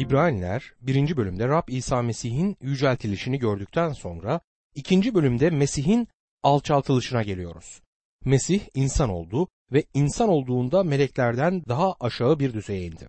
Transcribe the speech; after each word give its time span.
İbraniler 0.00 0.72
1. 0.80 1.16
bölümde 1.16 1.48
Rab 1.48 1.68
İsa 1.68 2.02
Mesih'in 2.02 2.56
yüceltilişini 2.60 3.38
gördükten 3.38 3.92
sonra 3.92 4.40
2. 4.74 5.14
bölümde 5.14 5.50
Mesih'in 5.50 6.08
alçaltılışına 6.42 7.22
geliyoruz. 7.22 7.80
Mesih 8.24 8.60
insan 8.74 9.10
oldu 9.10 9.48
ve 9.72 9.84
insan 9.94 10.28
olduğunda 10.28 10.82
meleklerden 10.84 11.64
daha 11.68 11.94
aşağı 12.00 12.38
bir 12.38 12.52
düzeye 12.52 12.86
indi. 12.86 13.08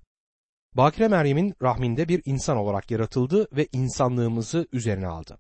Bakire 0.74 1.08
Meryem'in 1.08 1.54
rahminde 1.62 2.08
bir 2.08 2.22
insan 2.26 2.58
olarak 2.58 2.92
yaratıldı 2.92 3.48
ve 3.52 3.68
insanlığımızı 3.72 4.68
üzerine 4.72 5.08
aldı. 5.08 5.38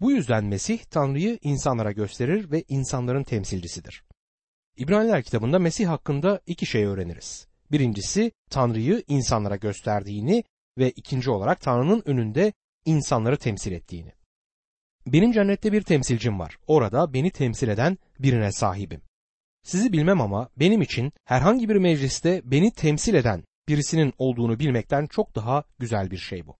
Bu 0.00 0.12
yüzden 0.12 0.44
Mesih 0.44 0.78
Tanrı'yı 0.78 1.38
insanlara 1.42 1.92
gösterir 1.92 2.50
ve 2.50 2.64
insanların 2.68 3.24
temsilcisidir. 3.24 4.04
İbraniler 4.76 5.22
kitabında 5.22 5.58
Mesih 5.58 5.88
hakkında 5.88 6.40
iki 6.46 6.66
şey 6.66 6.84
öğreniriz. 6.84 7.46
Birincisi 7.70 8.32
Tanrı'yı 8.50 9.02
insanlara 9.08 9.56
gösterdiğini 9.56 10.44
ve 10.78 10.90
ikinci 10.90 11.30
olarak 11.30 11.60
Tanrı'nın 11.60 12.02
önünde 12.06 12.52
insanları 12.84 13.36
temsil 13.36 13.72
ettiğini. 13.72 14.12
Benim 15.06 15.32
cennette 15.32 15.72
bir 15.72 15.82
temsilcim 15.82 16.38
var. 16.38 16.58
Orada 16.66 17.14
beni 17.14 17.30
temsil 17.30 17.68
eden 17.68 17.98
birine 18.18 18.52
sahibim. 18.52 19.00
Sizi 19.62 19.92
bilmem 19.92 20.20
ama 20.20 20.48
benim 20.56 20.82
için 20.82 21.12
herhangi 21.24 21.68
bir 21.68 21.76
mecliste 21.76 22.42
beni 22.44 22.70
temsil 22.70 23.14
eden 23.14 23.44
birisinin 23.68 24.12
olduğunu 24.18 24.58
bilmekten 24.58 25.06
çok 25.06 25.34
daha 25.34 25.64
güzel 25.78 26.10
bir 26.10 26.16
şey 26.16 26.46
bu. 26.46 26.56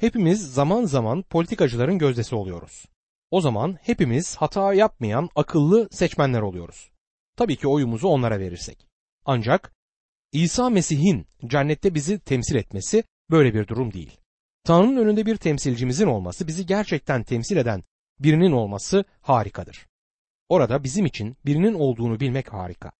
Hepimiz 0.00 0.54
zaman 0.54 0.84
zaman 0.84 1.22
politikacıların 1.22 1.98
gözdesi 1.98 2.34
oluyoruz. 2.34 2.84
O 3.30 3.40
zaman 3.40 3.78
hepimiz 3.82 4.36
hata 4.36 4.74
yapmayan 4.74 5.28
akıllı 5.34 5.88
seçmenler 5.90 6.40
oluyoruz. 6.40 6.90
Tabii 7.36 7.56
ki 7.56 7.68
oyumuzu 7.68 8.08
onlara 8.08 8.40
verirsek. 8.40 8.86
Ancak 9.24 9.72
İsa 10.32 10.70
Mesih'in 10.70 11.26
cennette 11.46 11.94
bizi 11.94 12.18
temsil 12.18 12.56
etmesi 12.56 13.04
böyle 13.30 13.54
bir 13.54 13.68
durum 13.68 13.92
değil. 13.92 14.20
Tanrı'nın 14.64 14.96
önünde 14.96 15.26
bir 15.26 15.36
temsilcimizin 15.36 16.06
olması, 16.06 16.46
bizi 16.46 16.66
gerçekten 16.66 17.22
temsil 17.22 17.56
eden 17.56 17.82
birinin 18.20 18.52
olması 18.52 19.04
harikadır. 19.20 19.86
Orada 20.48 20.84
bizim 20.84 21.06
için 21.06 21.36
birinin 21.46 21.74
olduğunu 21.74 22.20
bilmek 22.20 22.52
harika. 22.52 22.92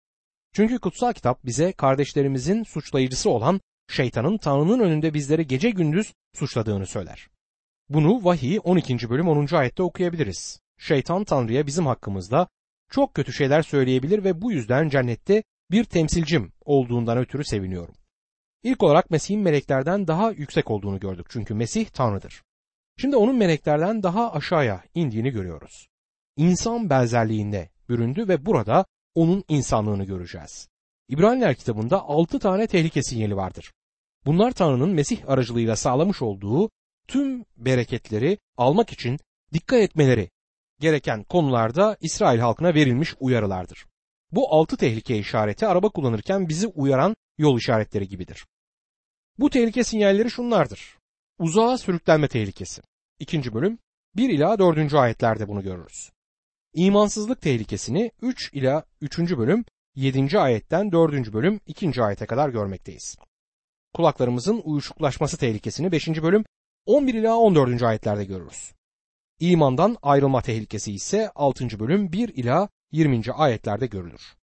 Çünkü 0.53 0.79
kutsal 0.79 1.13
kitap 1.13 1.45
bize 1.45 1.73
kardeşlerimizin 1.73 2.63
suçlayıcısı 2.63 3.31
olan 3.31 3.61
şeytanın 3.89 4.39
Tanrı'nın 4.39 4.81
önünde 4.81 5.15
bizleri 5.15 5.47
gece 5.47 5.71
gündüz 5.71 6.13
suçladığını 6.35 6.87
söyler. 6.87 7.29
Bunu 7.89 8.25
vahiy 8.25 8.61
12. 8.65 9.11
bölüm 9.11 9.29
10. 9.29 9.55
ayette 9.55 9.83
okuyabiliriz. 9.83 10.61
Şeytan 10.79 11.25
Tanrı'ya 11.25 11.67
bizim 11.67 11.87
hakkımızda 11.87 12.49
çok 12.91 13.15
kötü 13.15 13.33
şeyler 13.33 13.63
söyleyebilir 13.63 14.25
ve 14.25 14.43
bu 14.43 14.53
yüzden 14.53 14.89
cennette 14.89 15.43
bir 15.71 15.85
temsilcim 15.85 16.53
olduğundan 16.65 17.19
ötürü 17.19 17.45
seviniyorum. 17.45 17.95
İlk 18.63 18.83
olarak 18.83 19.11
Mesih'in 19.11 19.41
meleklerden 19.41 20.07
daha 20.07 20.31
yüksek 20.31 20.71
olduğunu 20.71 21.01
gördük 21.01 21.27
çünkü 21.31 21.55
Mesih 21.55 21.87
Tanrı'dır. 21.87 22.43
Şimdi 22.97 23.17
onun 23.17 23.37
meleklerden 23.37 24.03
daha 24.03 24.33
aşağıya 24.33 24.85
indiğini 24.95 25.31
görüyoruz. 25.31 25.89
İnsan 26.37 26.91
benzerliğinde 26.91 27.71
büründü 27.89 28.29
ve 28.29 28.47
burada 28.47 28.85
onun 29.15 29.45
insanlığını 29.49 30.05
göreceğiz. 30.05 30.69
İbraniler 31.09 31.55
kitabında 31.55 32.03
altı 32.03 32.39
tane 32.39 32.67
tehlike 32.67 33.03
sinyali 33.03 33.37
vardır. 33.37 33.73
Bunlar 34.27 34.53
Tanrı'nın 34.53 34.91
Mesih 34.91 35.29
aracılığıyla 35.29 35.77
sağlamış 35.77 36.23
olduğu 36.23 36.71
tüm 37.09 37.45
bereketleri 37.57 38.39
almak 38.57 38.93
için 38.93 39.19
dikkat 39.53 39.81
etmeleri 39.81 40.31
gereken 40.81 41.25
konularda 41.25 41.97
İsrail 42.01 42.39
halkına 42.39 42.75
verilmiş 42.75 43.15
uyarılardır. 43.21 43.87
Bu 44.33 44.55
altı 44.55 44.77
tehlike 44.77 45.19
işareti 45.19 45.67
araba 45.67 45.89
kullanırken 45.89 46.49
bizi 46.49 46.67
uyaran 46.67 47.17
yol 47.39 47.59
işaretleri 47.59 48.09
gibidir. 48.09 48.47
Bu 49.39 49.51
tehlike 49.51 49.85
sinyalleri 49.85 50.31
şunlardır. 50.31 50.99
Uzağa 51.39 51.79
sürüklenme 51.79 52.29
tehlikesi. 52.29 52.83
İkinci 53.19 53.55
bölüm 53.55 53.79
1 54.17 54.31
ila 54.31 54.59
4. 54.59 54.95
ayetlerde 54.95 55.49
bunu 55.49 55.63
görürüz. 55.63 56.11
İmansızlık 56.75 57.43
tehlikesini 57.43 58.13
3 58.23 58.51
ila 58.53 58.85
3. 59.01 59.19
bölüm 59.19 59.65
7. 59.95 60.39
ayetten 60.39 60.93
4. 60.93 61.33
bölüm 61.33 61.61
2. 61.67 62.03
ayete 62.03 62.27
kadar 62.27 62.49
görmekteyiz. 62.49 63.17
Kulaklarımızın 63.95 64.61
uyuşuklaşması 64.65 65.37
tehlikesini 65.37 65.93
5. 65.93 66.09
bölüm 66.09 66.45
11 66.87 67.15
ila 67.15 67.37
14. 67.37 67.83
ayetlerde 67.83 68.25
görürüz. 68.25 68.73
İmandan 69.41 69.97
ayrılma 70.03 70.43
tehlikesi 70.43 70.93
ise 70.93 71.31
6. 71.35 71.81
bölüm 71.81 72.13
1 72.13 72.29
ila 72.29 72.69
20. 72.93 73.23
ayetlerde 73.33 73.87
görülür. 73.87 74.37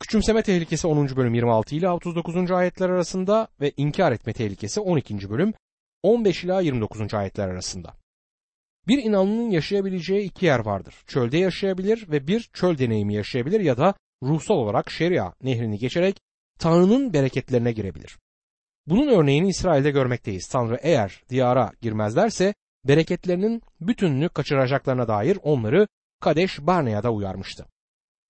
Küçümseme 0.00 0.42
tehlikesi 0.42 0.86
10. 0.86 1.16
bölüm 1.16 1.34
26 1.34 1.74
ile 1.74 1.90
39. 1.90 2.50
ayetler 2.50 2.90
arasında 2.90 3.48
ve 3.60 3.72
inkar 3.76 4.12
etme 4.12 4.32
tehlikesi 4.32 4.80
12. 4.80 5.30
bölüm 5.30 5.52
15 6.02 6.44
ila 6.44 6.60
29. 6.60 7.14
ayetler 7.14 7.48
arasında. 7.48 7.94
Bir 8.88 8.98
inanlının 9.04 9.50
yaşayabileceği 9.50 10.22
iki 10.22 10.46
yer 10.46 10.58
vardır. 10.58 10.94
Çölde 11.06 11.38
yaşayabilir 11.38 12.10
ve 12.10 12.26
bir 12.26 12.50
çöl 12.52 12.78
deneyimi 12.78 13.14
yaşayabilir 13.14 13.60
ya 13.60 13.76
da 13.76 13.94
ruhsal 14.22 14.54
olarak 14.54 14.90
şeria 14.90 15.32
nehrini 15.42 15.78
geçerek 15.78 16.20
Tanrı'nın 16.58 17.12
bereketlerine 17.12 17.72
girebilir. 17.72 18.18
Bunun 18.86 19.08
örneğini 19.08 19.48
İsrail'de 19.48 19.90
görmekteyiz. 19.90 20.48
Tanrı 20.48 20.78
eğer 20.82 21.22
diyara 21.28 21.72
girmezlerse 21.80 22.54
bereketlerinin 22.84 23.62
bütününü 23.80 24.28
kaçıracaklarına 24.28 25.08
dair 25.08 25.38
onları 25.42 25.88
Kadeş 26.20 26.58
Barnea'da 26.60 27.12
uyarmıştı. 27.12 27.66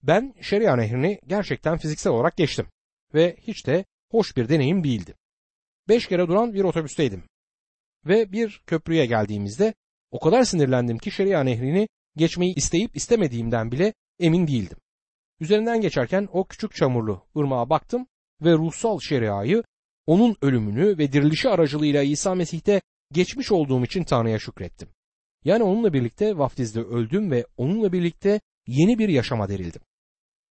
Ben 0.02 0.34
Şeria 0.40 0.76
Nehri'ni 0.76 1.20
gerçekten 1.26 1.78
fiziksel 1.78 2.12
olarak 2.12 2.36
geçtim 2.36 2.66
ve 3.14 3.36
hiç 3.40 3.66
de 3.66 3.84
hoş 4.10 4.36
bir 4.36 4.48
deneyim 4.48 4.84
değildi. 4.84 5.14
Beş 5.88 6.06
kere 6.06 6.28
duran 6.28 6.54
bir 6.54 6.64
otobüsteydim 6.64 7.24
ve 8.06 8.32
bir 8.32 8.62
köprüye 8.66 9.06
geldiğimizde 9.06 9.74
o 10.10 10.20
kadar 10.20 10.44
sinirlendim 10.44 10.98
ki 10.98 11.10
Şeria 11.10 11.42
Nehri'ni 11.42 11.88
geçmeyi 12.16 12.54
isteyip 12.54 12.96
istemediğimden 12.96 13.72
bile 13.72 13.94
emin 14.20 14.46
değildim. 14.46 14.78
Üzerinden 15.40 15.80
geçerken 15.80 16.28
o 16.32 16.44
küçük 16.44 16.74
çamurlu 16.74 17.26
ırmağa 17.36 17.70
baktım 17.70 18.06
ve 18.42 18.52
ruhsal 18.52 19.00
şeriayı, 19.00 19.62
onun 20.06 20.36
ölümünü 20.42 20.98
ve 20.98 21.12
dirilişi 21.12 21.48
aracılığıyla 21.48 22.02
İsa 22.02 22.34
Mesih'te 22.34 22.80
geçmiş 23.12 23.52
olduğum 23.52 23.84
için 23.84 24.04
Tanrı'ya 24.04 24.38
şükrettim. 24.38 24.88
Yani 25.44 25.62
onunla 25.62 25.92
birlikte 25.92 26.38
vaftizde 26.38 26.80
öldüm 26.80 27.30
ve 27.30 27.46
onunla 27.56 27.92
birlikte 27.92 28.40
yeni 28.66 28.98
bir 28.98 29.08
yaşama 29.08 29.48
derildim. 29.48 29.82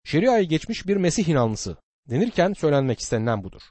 Şeria'yı 0.03 0.47
geçmiş 0.47 0.87
bir 0.87 0.97
Mesih 0.97 1.27
inanlısı 1.27 1.77
denirken 2.09 2.53
söylenmek 2.53 2.99
istenilen 2.99 3.43
budur. 3.43 3.61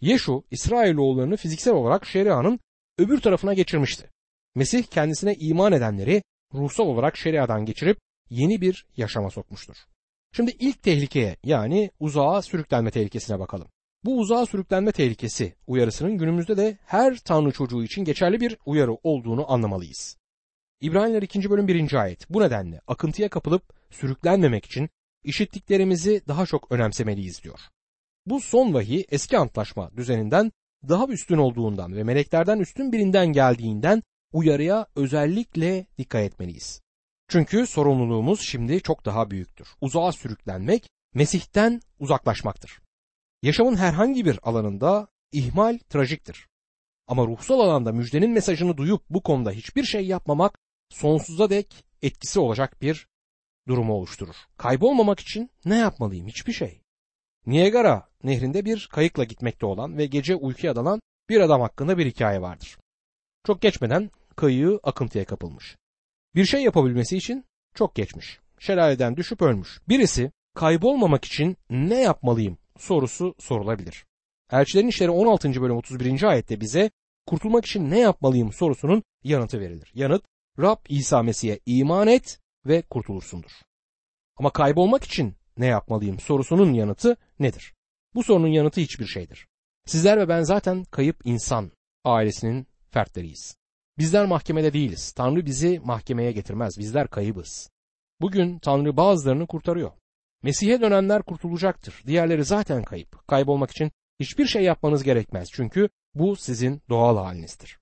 Yeşu, 0.00 0.44
İsrailoğullarını 0.50 1.36
fiziksel 1.36 1.74
olarak 1.74 2.06
şerianın 2.06 2.60
öbür 2.98 3.20
tarafına 3.20 3.54
geçirmişti. 3.54 4.10
Mesih 4.54 4.82
kendisine 4.82 5.34
iman 5.34 5.72
edenleri 5.72 6.22
ruhsal 6.54 6.86
olarak 6.86 7.16
şeriadan 7.16 7.64
geçirip 7.64 7.98
yeni 8.30 8.60
bir 8.60 8.86
yaşama 8.96 9.30
sokmuştur. 9.30 9.76
Şimdi 10.36 10.50
ilk 10.58 10.82
tehlikeye 10.82 11.36
yani 11.44 11.90
uzağa 12.00 12.42
sürüklenme 12.42 12.90
tehlikesine 12.90 13.38
bakalım. 13.38 13.68
Bu 14.04 14.18
uzağa 14.18 14.46
sürüklenme 14.46 14.92
tehlikesi 14.92 15.54
uyarısının 15.66 16.18
günümüzde 16.18 16.56
de 16.56 16.78
her 16.86 17.16
Tanrı 17.16 17.52
çocuğu 17.52 17.84
için 17.84 18.04
geçerli 18.04 18.40
bir 18.40 18.56
uyarı 18.66 18.92
olduğunu 19.02 19.52
anlamalıyız. 19.52 20.16
İbraniler 20.80 21.22
2. 21.22 21.50
bölüm 21.50 21.68
1. 21.68 21.94
ayet. 21.94 22.30
Bu 22.30 22.40
nedenle 22.40 22.80
akıntıya 22.86 23.28
kapılıp 23.28 23.62
sürüklenmemek 23.90 24.64
için 24.64 24.88
işittiklerimizi 25.24 26.22
daha 26.28 26.46
çok 26.46 26.72
önemsemeliyiz 26.72 27.42
diyor. 27.42 27.60
Bu 28.26 28.40
son 28.40 28.74
vahiy 28.74 29.04
eski 29.08 29.38
antlaşma 29.38 29.90
düzeninden 29.96 30.52
daha 30.88 31.06
üstün 31.06 31.38
olduğundan 31.38 31.96
ve 31.96 32.04
meleklerden 32.04 32.58
üstün 32.58 32.92
birinden 32.92 33.26
geldiğinden 33.26 34.02
uyarıya 34.32 34.86
özellikle 34.96 35.86
dikkat 35.98 36.22
etmeliyiz. 36.22 36.80
Çünkü 37.28 37.66
sorumluluğumuz 37.66 38.40
şimdi 38.40 38.80
çok 38.80 39.04
daha 39.04 39.30
büyüktür. 39.30 39.68
Uzağa 39.80 40.12
sürüklenmek 40.12 40.88
Mesih'ten 41.14 41.80
uzaklaşmaktır. 41.98 42.81
Yaşamın 43.42 43.76
herhangi 43.76 44.24
bir 44.24 44.38
alanında 44.42 45.08
ihmal 45.32 45.78
trajiktir. 45.88 46.48
Ama 47.06 47.26
ruhsal 47.26 47.60
alanda 47.60 47.92
müjdenin 47.92 48.30
mesajını 48.30 48.76
duyup 48.76 49.02
bu 49.10 49.22
konuda 49.22 49.50
hiçbir 49.50 49.84
şey 49.84 50.06
yapmamak 50.06 50.58
sonsuza 50.90 51.50
dek 51.50 51.84
etkisi 52.02 52.40
olacak 52.40 52.82
bir 52.82 53.08
durumu 53.68 53.94
oluşturur. 53.94 54.36
Kaybolmamak 54.56 55.20
için 55.20 55.50
ne 55.64 55.76
yapmalıyım? 55.76 56.28
Hiçbir 56.28 56.52
şey. 56.52 56.82
Niagara 57.46 58.08
nehrinde 58.24 58.64
bir 58.64 58.88
kayıkla 58.92 59.24
gitmekte 59.24 59.66
olan 59.66 59.98
ve 59.98 60.06
gece 60.06 60.36
uykuya 60.36 60.76
dalan 60.76 61.00
bir 61.28 61.40
adam 61.40 61.60
hakkında 61.60 61.98
bir 61.98 62.06
hikaye 62.06 62.40
vardır. 62.40 62.78
Çok 63.46 63.62
geçmeden 63.62 64.10
kayığı 64.36 64.80
akıntıya 64.82 65.24
kapılmış. 65.24 65.76
Bir 66.34 66.44
şey 66.44 66.62
yapabilmesi 66.62 67.16
için 67.16 67.44
çok 67.74 67.94
geçmiş. 67.94 68.40
Şelaleden 68.58 69.16
düşüp 69.16 69.42
ölmüş. 69.42 69.80
Birisi 69.88 70.32
kaybolmamak 70.54 71.24
için 71.24 71.56
ne 71.70 72.00
yapmalıyım 72.00 72.58
sorusu 72.82 73.34
sorulabilir. 73.38 74.06
Elçilerin 74.52 74.88
İşleri 74.88 75.10
16. 75.10 75.62
bölüm 75.62 75.76
31. 75.76 76.22
ayette 76.22 76.60
bize 76.60 76.90
kurtulmak 77.26 77.66
için 77.66 77.90
ne 77.90 77.98
yapmalıyım 77.98 78.52
sorusunun 78.52 79.02
yanıtı 79.24 79.60
verilir. 79.60 79.92
Yanıt 79.94 80.24
Rab 80.58 80.78
İsa 80.88 81.22
Mesih'e 81.22 81.60
iman 81.66 82.08
et 82.08 82.40
ve 82.66 82.82
kurtulursundur. 82.82 83.50
Ama 84.36 84.50
kaybolmak 84.50 85.04
için 85.04 85.34
ne 85.56 85.66
yapmalıyım 85.66 86.20
sorusunun 86.20 86.72
yanıtı 86.72 87.16
nedir? 87.38 87.74
Bu 88.14 88.22
sorunun 88.22 88.48
yanıtı 88.48 88.80
hiçbir 88.80 89.06
şeydir. 89.06 89.46
Sizler 89.86 90.18
ve 90.18 90.28
ben 90.28 90.42
zaten 90.42 90.84
kayıp 90.84 91.16
insan 91.24 91.70
ailesinin 92.04 92.66
fertleriyiz. 92.90 93.56
Bizler 93.98 94.26
mahkemede 94.26 94.72
değiliz. 94.72 95.12
Tanrı 95.12 95.46
bizi 95.46 95.80
mahkemeye 95.84 96.32
getirmez. 96.32 96.78
Bizler 96.78 97.08
kayıbız. 97.08 97.70
Bugün 98.20 98.58
Tanrı 98.58 98.96
bazılarını 98.96 99.46
kurtarıyor. 99.46 99.92
Mesih'e 100.42 100.80
dönenler 100.80 101.22
kurtulacaktır. 101.22 102.02
Diğerleri 102.06 102.44
zaten 102.44 102.82
kayıp. 102.82 103.28
Kaybolmak 103.28 103.70
için 103.70 103.90
hiçbir 104.20 104.46
şey 104.46 104.62
yapmanız 104.62 105.02
gerekmez. 105.02 105.48
Çünkü 105.52 105.88
bu 106.14 106.36
sizin 106.36 106.82
doğal 106.88 107.16
halinizdir. 107.16 107.78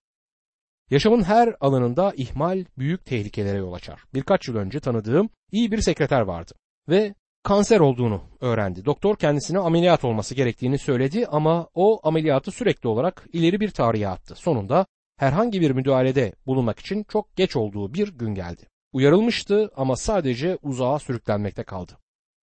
Yaşamın 0.91 1.23
her 1.23 1.55
alanında 1.61 2.13
ihmal 2.17 2.65
büyük 2.79 3.05
tehlikelere 3.05 3.59
yol 3.59 3.73
açar. 3.73 4.01
Birkaç 4.15 4.49
yıl 4.49 4.57
önce 4.57 4.81
tanıdığım 4.81 5.31
iyi 5.53 5.73
bir 5.73 5.81
sekreter 5.81 6.21
vardı 6.21 6.53
ve 6.89 7.15
kanser 7.43 7.81
olduğunu 7.81 8.23
öğrendi. 8.41 8.85
Doktor 8.85 9.17
kendisine 9.17 9.59
ameliyat 9.59 10.05
olması 10.05 10.35
gerektiğini 10.35 10.79
söyledi 10.79 11.27
ama 11.27 11.69
o 11.75 12.01
ameliyatı 12.09 12.51
sürekli 12.51 12.89
olarak 12.89 13.27
ileri 13.33 13.61
bir 13.61 13.71
tarihe 13.71 14.09
attı. 14.09 14.35
Sonunda 14.35 14.87
herhangi 15.17 15.61
bir 15.61 15.71
müdahalede 15.71 16.33
bulunmak 16.47 16.79
için 16.79 17.05
çok 17.05 17.37
geç 17.37 17.57
olduğu 17.57 17.95
bir 17.95 18.09
gün 18.09 18.35
geldi. 18.35 18.63
Uyarılmıştı 18.93 19.71
ama 19.77 19.97
sadece 19.97 20.59
uzağa 20.63 20.99
sürüklenmekte 20.99 21.63
kaldı. 21.63 22.00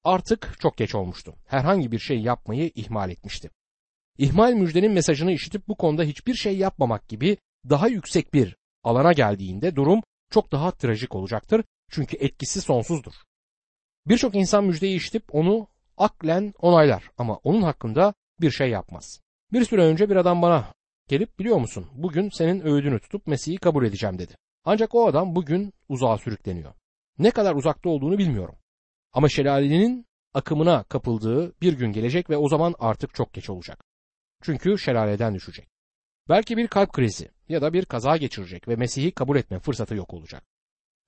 Artık 0.08 0.56
çok 0.60 0.78
geç 0.78 0.96
olmuştu. 0.96 1.36
Herhangi 1.48 1.92
bir 1.92 2.00
şey 2.00 2.20
yapmayı 2.20 2.72
ihmal 2.76 3.10
etmişti. 3.10 3.50
İhmal 4.18 4.54
müjdenin 4.54 4.92
mesajını 4.92 5.32
işitip 5.32 5.68
bu 5.68 5.76
konuda 5.76 6.04
hiçbir 6.04 6.34
şey 6.34 6.58
yapmamak 6.58 7.10
gibi 7.10 7.38
daha 7.70 7.88
yüksek 7.88 8.34
bir 8.34 8.56
alana 8.84 9.14
geldiğinde 9.14 9.76
durum 9.76 10.02
çok 10.32 10.52
daha 10.52 10.72
trajik 10.72 11.16
olacaktır. 11.16 11.64
Çünkü 11.92 12.18
etkisi 12.18 12.62
sonsuzdur. 12.62 13.14
Birçok 14.06 14.36
insan 14.36 14.64
müjdeyi 14.64 14.98
işitip 14.98 15.36
onu 15.36 15.68
aklen 15.98 16.54
onaylar 16.60 17.10
ama 17.18 17.36
onun 17.36 17.62
hakkında 17.62 18.14
bir 18.42 18.52
şey 18.52 18.70
yapmaz. 18.70 19.22
Bir 19.54 19.66
süre 19.66 19.82
önce 19.82 20.10
bir 20.10 20.16
adam 20.16 20.42
bana 20.42 20.74
gelip 21.08 21.40
biliyor 21.40 21.58
musun 21.58 21.88
bugün 21.94 22.30
senin 22.30 22.66
öğüdünü 22.66 23.00
tutup 23.00 23.28
Mesih'i 23.28 23.58
kabul 23.58 23.86
edeceğim 23.86 24.20
dedi. 24.20 24.36
Ancak 24.66 24.96
o 24.96 25.08
adam 25.08 25.36
bugün 25.36 25.74
uzağa 25.90 26.18
sürükleniyor. 26.18 26.74
Ne 27.20 27.32
kadar 27.32 27.56
uzakta 27.56 27.90
olduğunu 27.90 28.18
bilmiyorum. 28.18 28.56
Ama 29.18 29.30
şelalenin 29.30 30.06
akımına 30.34 30.84
kapıldığı 30.84 31.62
bir 31.62 31.74
gün 31.74 31.92
gelecek 31.92 32.30
ve 32.30 32.38
o 32.38 32.50
zaman 32.50 32.76
artık 32.80 33.16
çok 33.16 33.34
geç 33.34 33.50
olacak. 33.50 33.84
Çünkü 34.44 34.78
şelaleden 34.78 35.36
düşecek. 35.36 35.68
Belki 36.30 36.58
bir 36.58 36.68
kalp 36.68 36.94
krizi 36.94 37.32
ya 37.50 37.62
da 37.62 37.74
bir 37.74 37.86
kaza 37.86 38.18
geçirecek 38.18 38.68
ve 38.68 38.76
Mesih'i 38.76 39.12
kabul 39.12 39.38
etme 39.38 39.60
fırsatı 39.60 39.96
yok 39.96 40.14
olacak. 40.14 40.44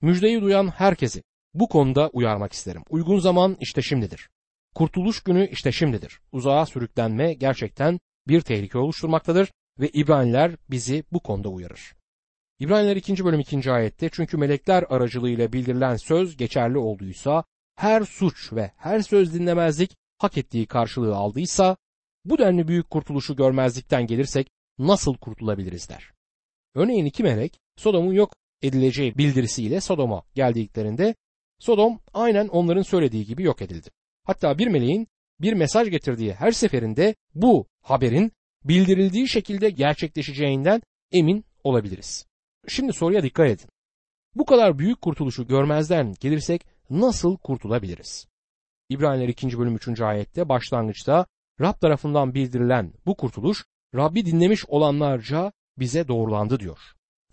Müjdeyi 0.00 0.40
duyan 0.40 0.68
herkesi 0.68 1.22
bu 1.54 1.68
konuda 1.68 2.08
uyarmak 2.08 2.52
isterim. 2.52 2.82
Uygun 2.90 3.18
zaman 3.18 3.56
işte 3.60 3.82
şimdidir. 3.82 4.30
Kurtuluş 4.74 5.22
günü 5.22 5.48
işte 5.48 5.72
şimdidir. 5.72 6.20
Uzağa 6.32 6.66
sürüklenme 6.66 7.34
gerçekten 7.34 8.00
bir 8.28 8.40
tehlike 8.40 8.78
oluşturmaktadır 8.78 9.52
ve 9.78 9.88
İbraniler 9.88 10.56
bizi 10.70 11.04
bu 11.12 11.20
konuda 11.20 11.48
uyarır. 11.48 11.92
İbraniler 12.58 12.96
2. 12.96 13.24
bölüm 13.24 13.40
2. 13.40 13.72
ayette 13.72 14.08
çünkü 14.12 14.36
melekler 14.36 14.84
aracılığıyla 14.88 15.52
bildirilen 15.52 15.96
söz 15.96 16.36
geçerli 16.36 16.78
olduysa 16.78 17.44
her 17.74 18.02
suç 18.02 18.52
ve 18.52 18.72
her 18.76 19.00
söz 19.00 19.34
dinlemezlik 19.34 19.96
hak 20.18 20.38
ettiği 20.38 20.66
karşılığı 20.66 21.16
aldıysa 21.16 21.76
bu 22.24 22.38
denli 22.38 22.68
büyük 22.68 22.90
kurtuluşu 22.90 23.36
görmezlikten 23.36 24.06
gelirsek 24.06 24.50
nasıl 24.78 25.14
kurtulabiliriz 25.14 25.88
der. 25.88 26.12
Örneğin 26.74 27.04
iki 27.04 27.22
melek 27.22 27.60
Sodom'un 27.76 28.12
yok 28.12 28.32
edileceği 28.62 29.18
bildirisiyle 29.18 29.80
Sodom'a 29.80 30.22
geldiklerinde 30.34 31.14
Sodom 31.58 32.00
aynen 32.14 32.48
onların 32.48 32.82
söylediği 32.82 33.26
gibi 33.26 33.42
yok 33.42 33.62
edildi. 33.62 33.90
Hatta 34.24 34.58
bir 34.58 34.66
meleğin 34.66 35.08
bir 35.40 35.52
mesaj 35.52 35.90
getirdiği 35.90 36.34
her 36.34 36.52
seferinde 36.52 37.14
bu 37.34 37.66
haberin 37.80 38.32
bildirildiği 38.64 39.28
şekilde 39.28 39.70
gerçekleşeceğinden 39.70 40.82
emin 41.12 41.44
olabiliriz. 41.64 42.26
Şimdi 42.68 42.92
soruya 42.92 43.22
dikkat 43.22 43.50
edin. 43.50 43.68
Bu 44.34 44.44
kadar 44.44 44.78
büyük 44.78 45.00
kurtuluşu 45.00 45.46
görmezden 45.46 46.14
gelirsek 46.20 46.66
nasıl 46.90 47.36
kurtulabiliriz? 47.36 48.26
İbraniler 48.88 49.28
2. 49.28 49.58
bölüm 49.58 49.76
3. 49.76 50.00
ayette 50.00 50.48
başlangıçta 50.48 51.26
Rab 51.60 51.80
tarafından 51.80 52.34
bildirilen 52.34 52.92
bu 53.06 53.16
kurtuluş 53.16 53.64
Rabbi 53.94 54.26
dinlemiş 54.26 54.66
olanlarca 54.68 55.52
bize 55.78 56.08
doğrulandı 56.08 56.60
diyor. 56.60 56.78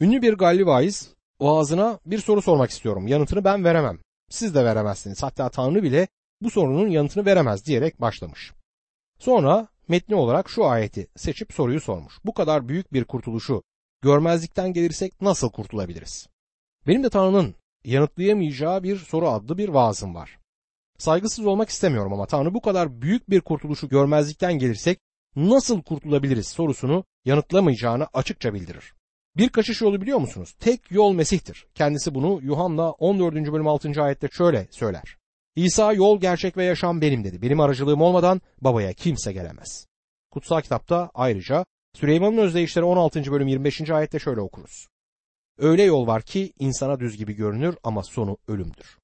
Ünlü 0.01 0.21
bir 0.21 0.33
Galli 0.33 0.65
vaiz 0.65 1.13
vaazına 1.39 1.99
bir 2.05 2.19
soru 2.19 2.41
sormak 2.41 2.69
istiyorum. 2.69 3.07
Yanıtını 3.07 3.43
ben 3.43 3.63
veremem. 3.63 3.99
Siz 4.29 4.55
de 4.55 4.65
veremezsiniz. 4.65 5.23
Hatta 5.23 5.49
Tanrı 5.49 5.83
bile 5.83 6.07
bu 6.41 6.49
sorunun 6.49 6.87
yanıtını 6.87 7.25
veremez 7.25 7.65
diyerek 7.65 8.01
başlamış. 8.01 8.53
Sonra 9.19 9.67
metni 9.87 10.15
olarak 10.15 10.49
şu 10.49 10.65
ayeti 10.65 11.07
seçip 11.15 11.53
soruyu 11.53 11.81
sormuş. 11.81 12.13
Bu 12.25 12.33
kadar 12.33 12.67
büyük 12.67 12.93
bir 12.93 13.03
kurtuluşu 13.03 13.63
görmezlikten 14.01 14.73
gelirsek 14.73 15.21
nasıl 15.21 15.51
kurtulabiliriz? 15.51 16.27
Benim 16.87 17.03
de 17.03 17.09
Tanrı'nın 17.09 17.55
yanıtlayamayacağı 17.87 18.83
bir 18.83 18.97
soru 18.97 19.29
adlı 19.29 19.57
bir 19.57 19.69
vaazım 19.69 20.15
var. 20.15 20.39
Saygısız 20.97 21.45
olmak 21.45 21.69
istemiyorum 21.69 22.13
ama 22.13 22.25
Tanrı 22.25 22.53
bu 22.53 22.61
kadar 22.61 23.01
büyük 23.01 23.29
bir 23.29 23.41
kurtuluşu 23.41 23.89
görmezlikten 23.89 24.53
gelirsek 24.53 24.99
nasıl 25.35 25.81
kurtulabiliriz 25.81 26.47
sorusunu 26.47 27.03
yanıtlamayacağını 27.25 28.07
açıkça 28.13 28.53
bildirir. 28.53 28.93
Bir 29.37 29.49
kaçış 29.49 29.81
yolu 29.81 30.01
biliyor 30.01 30.19
musunuz? 30.19 30.55
Tek 30.59 30.91
yol 30.91 31.13
Mesih'tir. 31.13 31.67
Kendisi 31.75 32.15
bunu 32.15 32.39
Yuhanna 32.43 32.91
14. 32.91 33.35
bölüm 33.35 33.67
6. 33.67 34.01
ayette 34.01 34.27
şöyle 34.31 34.67
söyler. 34.71 35.17
İsa 35.55 35.93
yol, 35.93 36.21
gerçek 36.21 36.57
ve 36.57 36.65
yaşam 36.65 37.01
benim 37.01 37.23
dedi. 37.23 37.41
Benim 37.41 37.59
aracılığım 37.59 38.01
olmadan 38.01 38.41
babaya 38.61 38.93
kimse 38.93 39.33
gelemez. 39.33 39.87
Kutsal 40.31 40.61
kitapta 40.61 41.11
ayrıca 41.13 41.65
Süleyman'ın 41.95 42.37
özdeyişleri 42.37 42.85
16. 42.85 43.31
bölüm 43.31 43.47
25. 43.47 43.89
ayette 43.89 44.19
şöyle 44.19 44.41
okuruz. 44.41 44.87
Öyle 45.57 45.83
yol 45.83 46.07
var 46.07 46.21
ki 46.21 46.53
insana 46.59 46.99
düz 46.99 47.17
gibi 47.17 47.33
görünür 47.33 47.77
ama 47.83 48.03
sonu 48.03 48.37
ölümdür. 48.47 48.97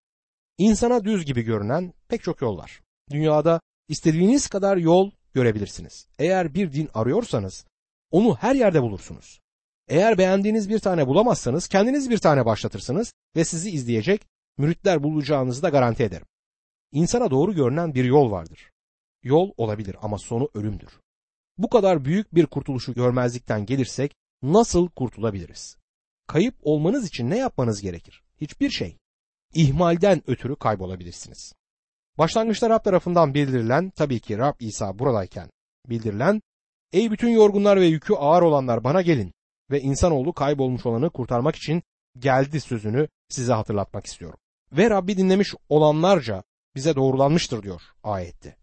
İnsana 0.58 1.04
düz 1.04 1.26
gibi 1.26 1.42
görünen 1.42 1.94
pek 2.08 2.24
çok 2.24 2.42
yol 2.42 2.58
var. 2.58 2.82
Dünyada 3.12 3.62
istediğiniz 3.88 4.48
kadar 4.48 4.78
yol 4.78 5.12
görebilirsiniz. 5.34 6.08
Eğer 6.20 6.54
bir 6.54 6.74
din 6.74 6.90
arıyorsanız 6.94 7.66
onu 8.12 8.36
her 8.36 8.56
yerde 8.56 8.82
bulursunuz. 8.82 9.40
Eğer 9.88 10.18
beğendiğiniz 10.18 10.70
bir 10.70 10.80
tane 10.80 11.08
bulamazsanız 11.08 11.68
kendiniz 11.68 12.10
bir 12.10 12.18
tane 12.18 12.46
başlatırsınız 12.46 13.14
ve 13.36 13.46
sizi 13.46 13.70
izleyecek 13.70 14.22
müritler 14.58 15.04
bulacağınızı 15.04 15.62
da 15.62 15.70
garanti 15.70 16.04
ederim. 16.04 16.28
İnsana 16.92 17.32
doğru 17.32 17.54
görünen 17.56 17.96
bir 17.96 18.06
yol 18.06 18.32
vardır. 18.32 18.72
Yol 19.24 19.52
olabilir 19.58 19.96
ama 20.02 20.18
sonu 20.18 20.50
ölümdür. 20.54 21.00
Bu 21.58 21.70
kadar 21.70 22.06
büyük 22.06 22.36
bir 22.36 22.46
kurtuluşu 22.46 22.94
görmezlikten 22.94 23.66
gelirsek 23.66 24.16
nasıl 24.42 24.88
kurtulabiliriz? 24.88 25.78
Kayıp 26.28 26.56
olmanız 26.62 27.08
için 27.08 27.30
ne 27.30 27.38
yapmanız 27.38 27.82
gerekir? 27.82 28.24
Hiçbir 28.42 28.70
şey. 28.70 28.98
İhmalden 29.54 30.22
ötürü 30.28 30.56
kaybolabilirsiniz. 30.56 31.54
Başlangıçta 32.18 32.70
Rab 32.70 32.84
tarafından 32.84 33.34
bildirilen, 33.34 33.90
tabii 33.90 34.20
ki 34.20 34.38
Rab 34.38 34.56
İsa 34.60 35.00
buradayken 35.00 35.50
bildirilen, 35.90 36.42
Ey 36.94 37.12
bütün 37.12 37.30
yorgunlar 37.30 37.82
ve 37.82 37.86
yükü 37.86 38.14
ağır 38.14 38.42
olanlar 38.42 38.84
bana 38.84 39.02
gelin 39.02 39.34
ve 39.72 39.82
insanoğlu 39.82 40.34
kaybolmuş 40.34 40.86
olanı 40.86 41.10
kurtarmak 41.10 41.56
için 41.56 41.84
geldi 42.20 42.62
sözünü 42.62 43.08
size 43.30 43.54
hatırlatmak 43.54 44.06
istiyorum. 44.06 44.40
Ve 44.72 44.90
Rabbi 44.90 45.18
dinlemiş 45.18 45.54
olanlarca 45.70 46.44
bize 46.76 46.96
doğrulanmıştır 46.96 47.64
diyor 47.64 47.82
ayette. 48.04 48.58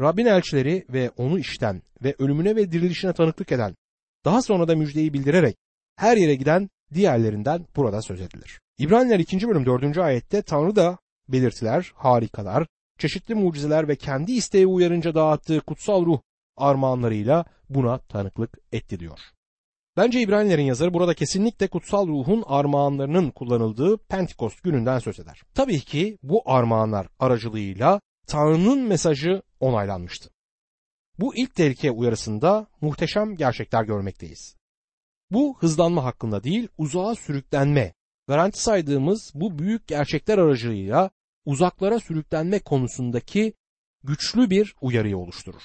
Rabbin 0.00 0.26
elçileri 0.26 0.86
ve 0.88 1.10
onu 1.10 1.38
işten 1.38 1.82
ve 2.02 2.14
ölümüne 2.18 2.56
ve 2.56 2.72
dirilişine 2.72 3.12
tanıklık 3.12 3.52
eden, 3.52 3.76
daha 4.24 4.42
sonra 4.42 4.68
da 4.68 4.76
müjdeyi 4.76 5.12
bildirerek 5.12 5.56
her 5.96 6.16
yere 6.16 6.34
giden 6.34 6.70
diğerlerinden 6.94 7.66
burada 7.76 8.02
söz 8.02 8.20
edilir. 8.20 8.60
İbraniler 8.78 9.18
2. 9.18 9.48
bölüm 9.48 9.66
4. 9.66 9.98
ayette 9.98 10.42
Tanrı 10.42 10.76
da 10.76 10.98
belirtiler, 11.28 11.92
harikalar, 11.94 12.66
çeşitli 12.98 13.34
mucizeler 13.34 13.88
ve 13.88 13.96
kendi 13.96 14.32
isteği 14.32 14.66
uyarınca 14.66 15.14
dağıttığı 15.14 15.60
kutsal 15.60 16.06
ruh 16.06 16.20
armağanlarıyla 16.56 17.44
buna 17.68 17.98
tanıklık 17.98 18.58
etti 18.72 19.00
diyor. 19.00 19.18
Bence 19.96 20.20
İbranilerin 20.20 20.62
yazarı 20.64 20.94
burada 20.94 21.14
kesinlikle 21.14 21.68
kutsal 21.68 22.08
ruhun 22.08 22.44
armağanlarının 22.46 23.30
kullanıldığı 23.30 23.98
Pentekost 23.98 24.62
gününden 24.62 24.98
söz 24.98 25.20
eder. 25.20 25.42
Tabii 25.54 25.80
ki 25.80 26.18
bu 26.22 26.42
armağanlar 26.46 27.06
aracılığıyla 27.18 28.00
Tanrı'nın 28.26 28.80
mesajı 28.80 29.42
onaylanmıştı. 29.60 30.30
Bu 31.18 31.36
ilk 31.36 31.54
tehlike 31.54 31.90
uyarısında 31.90 32.66
muhteşem 32.80 33.36
gerçekler 33.36 33.84
görmekteyiz. 33.84 34.56
Bu 35.30 35.56
hızlanma 35.58 36.04
hakkında 36.04 36.44
değil, 36.44 36.68
uzağa 36.78 37.14
sürüklenme, 37.14 37.94
garanti 38.28 38.62
saydığımız 38.62 39.32
bu 39.34 39.58
büyük 39.58 39.86
gerçekler 39.86 40.38
aracılığıyla 40.38 41.10
uzaklara 41.44 42.00
sürüklenme 42.00 42.58
konusundaki 42.58 43.52
güçlü 44.04 44.50
bir 44.50 44.74
uyarıyı 44.80 45.18
oluşturur. 45.18 45.62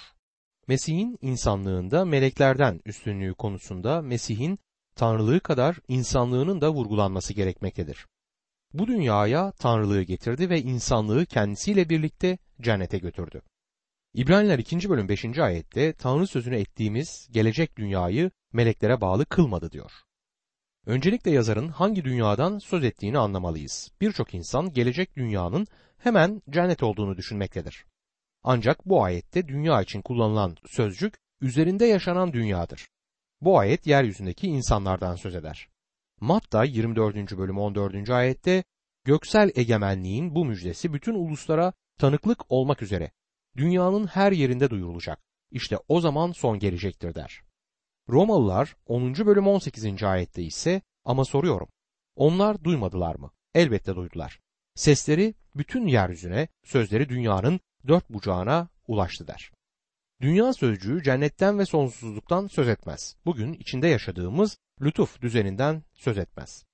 Mesih'in 0.68 1.18
insanlığında 1.22 2.06
meleklerden 2.06 2.82
üstünlüğü 2.86 3.34
konusunda 3.34 4.02
Mesih'in 4.02 4.60
tanrılığı 4.96 5.40
kadar 5.40 5.78
insanlığının 5.88 6.62
da 6.62 6.74
vurgulanması 6.74 7.34
gerekmektedir. 7.34 8.08
Bu 8.74 8.88
dünyaya 8.88 9.52
tanrılığı 9.52 10.02
getirdi 10.02 10.50
ve 10.50 10.62
insanlığı 10.62 11.26
kendisiyle 11.26 11.90
birlikte 11.90 12.38
cennete 12.62 12.98
götürdü. 12.98 13.42
İbraniler 14.16 14.60
2. 14.60 14.90
bölüm 14.90 15.10
5. 15.10 15.40
ayette 15.40 15.94
Tanrı 15.94 16.28
sözünü 16.28 16.56
ettiğimiz 16.56 17.28
gelecek 17.32 17.78
dünyayı 17.78 18.32
meleklere 18.54 19.02
bağlı 19.02 19.26
kılmadı 19.26 19.72
diyor. 19.72 19.92
Öncelikle 20.86 21.32
yazarın 21.32 21.68
hangi 21.68 22.06
dünyadan 22.06 22.60
söz 22.60 22.84
ettiğini 22.84 23.18
anlamalıyız. 23.18 23.92
Birçok 24.02 24.34
insan 24.34 24.74
gelecek 24.74 25.16
dünyanın 25.16 25.68
hemen 25.98 26.42
cennet 26.50 26.84
olduğunu 26.84 27.18
düşünmektedir. 27.18 27.86
Ancak 28.44 28.86
bu 28.86 29.04
ayette 29.04 29.48
dünya 29.48 29.82
için 29.82 30.02
kullanılan 30.02 30.58
sözcük 30.68 31.14
üzerinde 31.42 31.86
yaşanan 31.86 32.34
dünyadır. 32.34 32.88
Bu 33.42 33.60
ayet 33.60 33.88
yeryüzündeki 33.88 34.48
insanlardan 34.48 35.16
söz 35.16 35.36
eder. 35.36 35.68
Matta 36.22 36.64
24. 36.64 37.38
bölüm 37.38 37.58
14. 37.58 38.10
ayette 38.10 38.64
göksel 39.04 39.52
egemenliğin 39.56 40.36
bu 40.36 40.46
müjdesi 40.46 40.94
bütün 40.94 41.14
uluslara 41.14 41.74
tanıklık 41.98 42.52
olmak 42.52 42.82
üzere 42.82 43.12
dünyanın 43.58 44.08
her 44.08 44.32
yerinde 44.32 44.70
duyurulacak. 44.70 45.20
İşte 45.52 45.78
o 45.88 46.02
zaman 46.02 46.32
son 46.32 46.60
gelecektir 46.60 47.16
der. 47.16 47.42
Romalılar 48.10 48.76
10. 48.86 49.16
bölüm 49.16 49.48
18. 49.48 50.04
ayette 50.04 50.44
ise 50.44 50.82
ama 51.06 51.26
soruyorum. 51.26 51.68
Onlar 52.16 52.64
duymadılar 52.64 53.16
mı? 53.16 53.32
Elbette 53.54 53.96
duydular. 53.96 54.40
Sesleri 54.76 55.34
bütün 55.56 55.88
yeryüzüne, 55.88 56.48
sözleri 56.64 57.10
dünyanın 57.10 57.60
dört 57.88 58.10
bucağına 58.10 58.70
ulaştı 58.88 59.28
der. 59.28 59.52
Dünya 60.22 60.54
sözcüğü 60.54 61.04
cennetten 61.04 61.60
ve 61.60 61.66
sonsuzluktan 61.66 62.48
söz 62.48 62.68
etmez. 62.68 63.16
Bugün 63.26 63.54
içinde 63.54 63.88
yaşadığımız 63.88 64.58
lütuf 64.82 65.22
düzeninden 65.22 65.84
söz 65.94 66.18
etmez. 66.18 66.66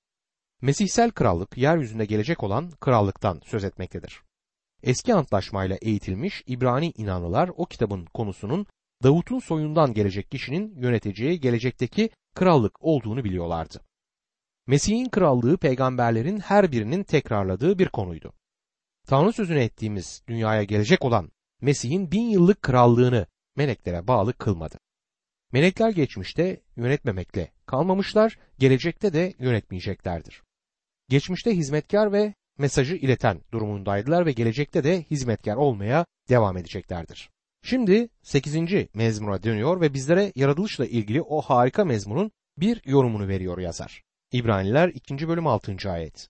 Mesihsel 0.60 1.10
krallık 1.10 1.58
yeryüzünde 1.58 2.04
gelecek 2.04 2.42
olan 2.42 2.70
krallıktan 2.70 3.40
söz 3.44 3.64
etmektedir. 3.64 4.22
Eski 4.82 5.14
antlaşmayla 5.14 5.76
eğitilmiş 5.82 6.42
İbrani 6.46 6.90
inanlılar 6.90 7.50
o 7.56 7.66
kitabın 7.66 8.04
konusunun 8.04 8.66
Davut'un 9.02 9.38
soyundan 9.38 9.94
gelecek 9.94 10.30
kişinin 10.30 10.74
yöneteceği 10.80 11.40
gelecekteki 11.40 12.10
krallık 12.34 12.84
olduğunu 12.84 13.24
biliyorlardı. 13.24 13.80
Mesih'in 14.66 15.08
krallığı 15.08 15.56
peygamberlerin 15.56 16.38
her 16.38 16.72
birinin 16.72 17.04
tekrarladığı 17.04 17.78
bir 17.78 17.88
konuydu. 17.88 18.32
Tanrı 19.06 19.32
sözünü 19.32 19.60
ettiğimiz 19.60 20.22
dünyaya 20.28 20.64
gelecek 20.64 21.04
olan 21.04 21.30
Mesih'in 21.60 22.12
bin 22.12 22.28
yıllık 22.28 22.62
krallığını 22.62 23.26
meleklere 23.56 24.06
bağlı 24.06 24.32
kılmadı. 24.32 24.78
Melekler 25.52 25.90
geçmişte 25.90 26.62
yönetmemekle 26.76 27.52
kalmamışlar, 27.66 28.38
gelecekte 28.58 29.12
de 29.12 29.34
yönetmeyeceklerdir. 29.38 30.42
Geçmişte 31.08 31.56
hizmetkar 31.56 32.12
ve 32.12 32.34
mesajı 32.58 32.96
ileten 32.96 33.40
durumundaydılar 33.52 34.26
ve 34.26 34.32
gelecekte 34.32 34.84
de 34.84 35.02
hizmetkar 35.02 35.56
olmaya 35.56 36.06
devam 36.28 36.56
edeceklerdir. 36.56 37.30
Şimdi 37.62 38.08
8. 38.22 38.56
mezmura 38.94 39.42
dönüyor 39.42 39.80
ve 39.80 39.94
bizlere 39.94 40.32
yaratılışla 40.34 40.86
ilgili 40.86 41.22
o 41.22 41.40
harika 41.40 41.84
mezmunun 41.84 42.30
bir 42.58 42.82
yorumunu 42.84 43.28
veriyor 43.28 43.58
yazar. 43.58 44.02
İbraniler 44.32 44.88
2. 44.88 45.28
bölüm 45.28 45.46
6. 45.46 45.90
ayet. 45.90 46.28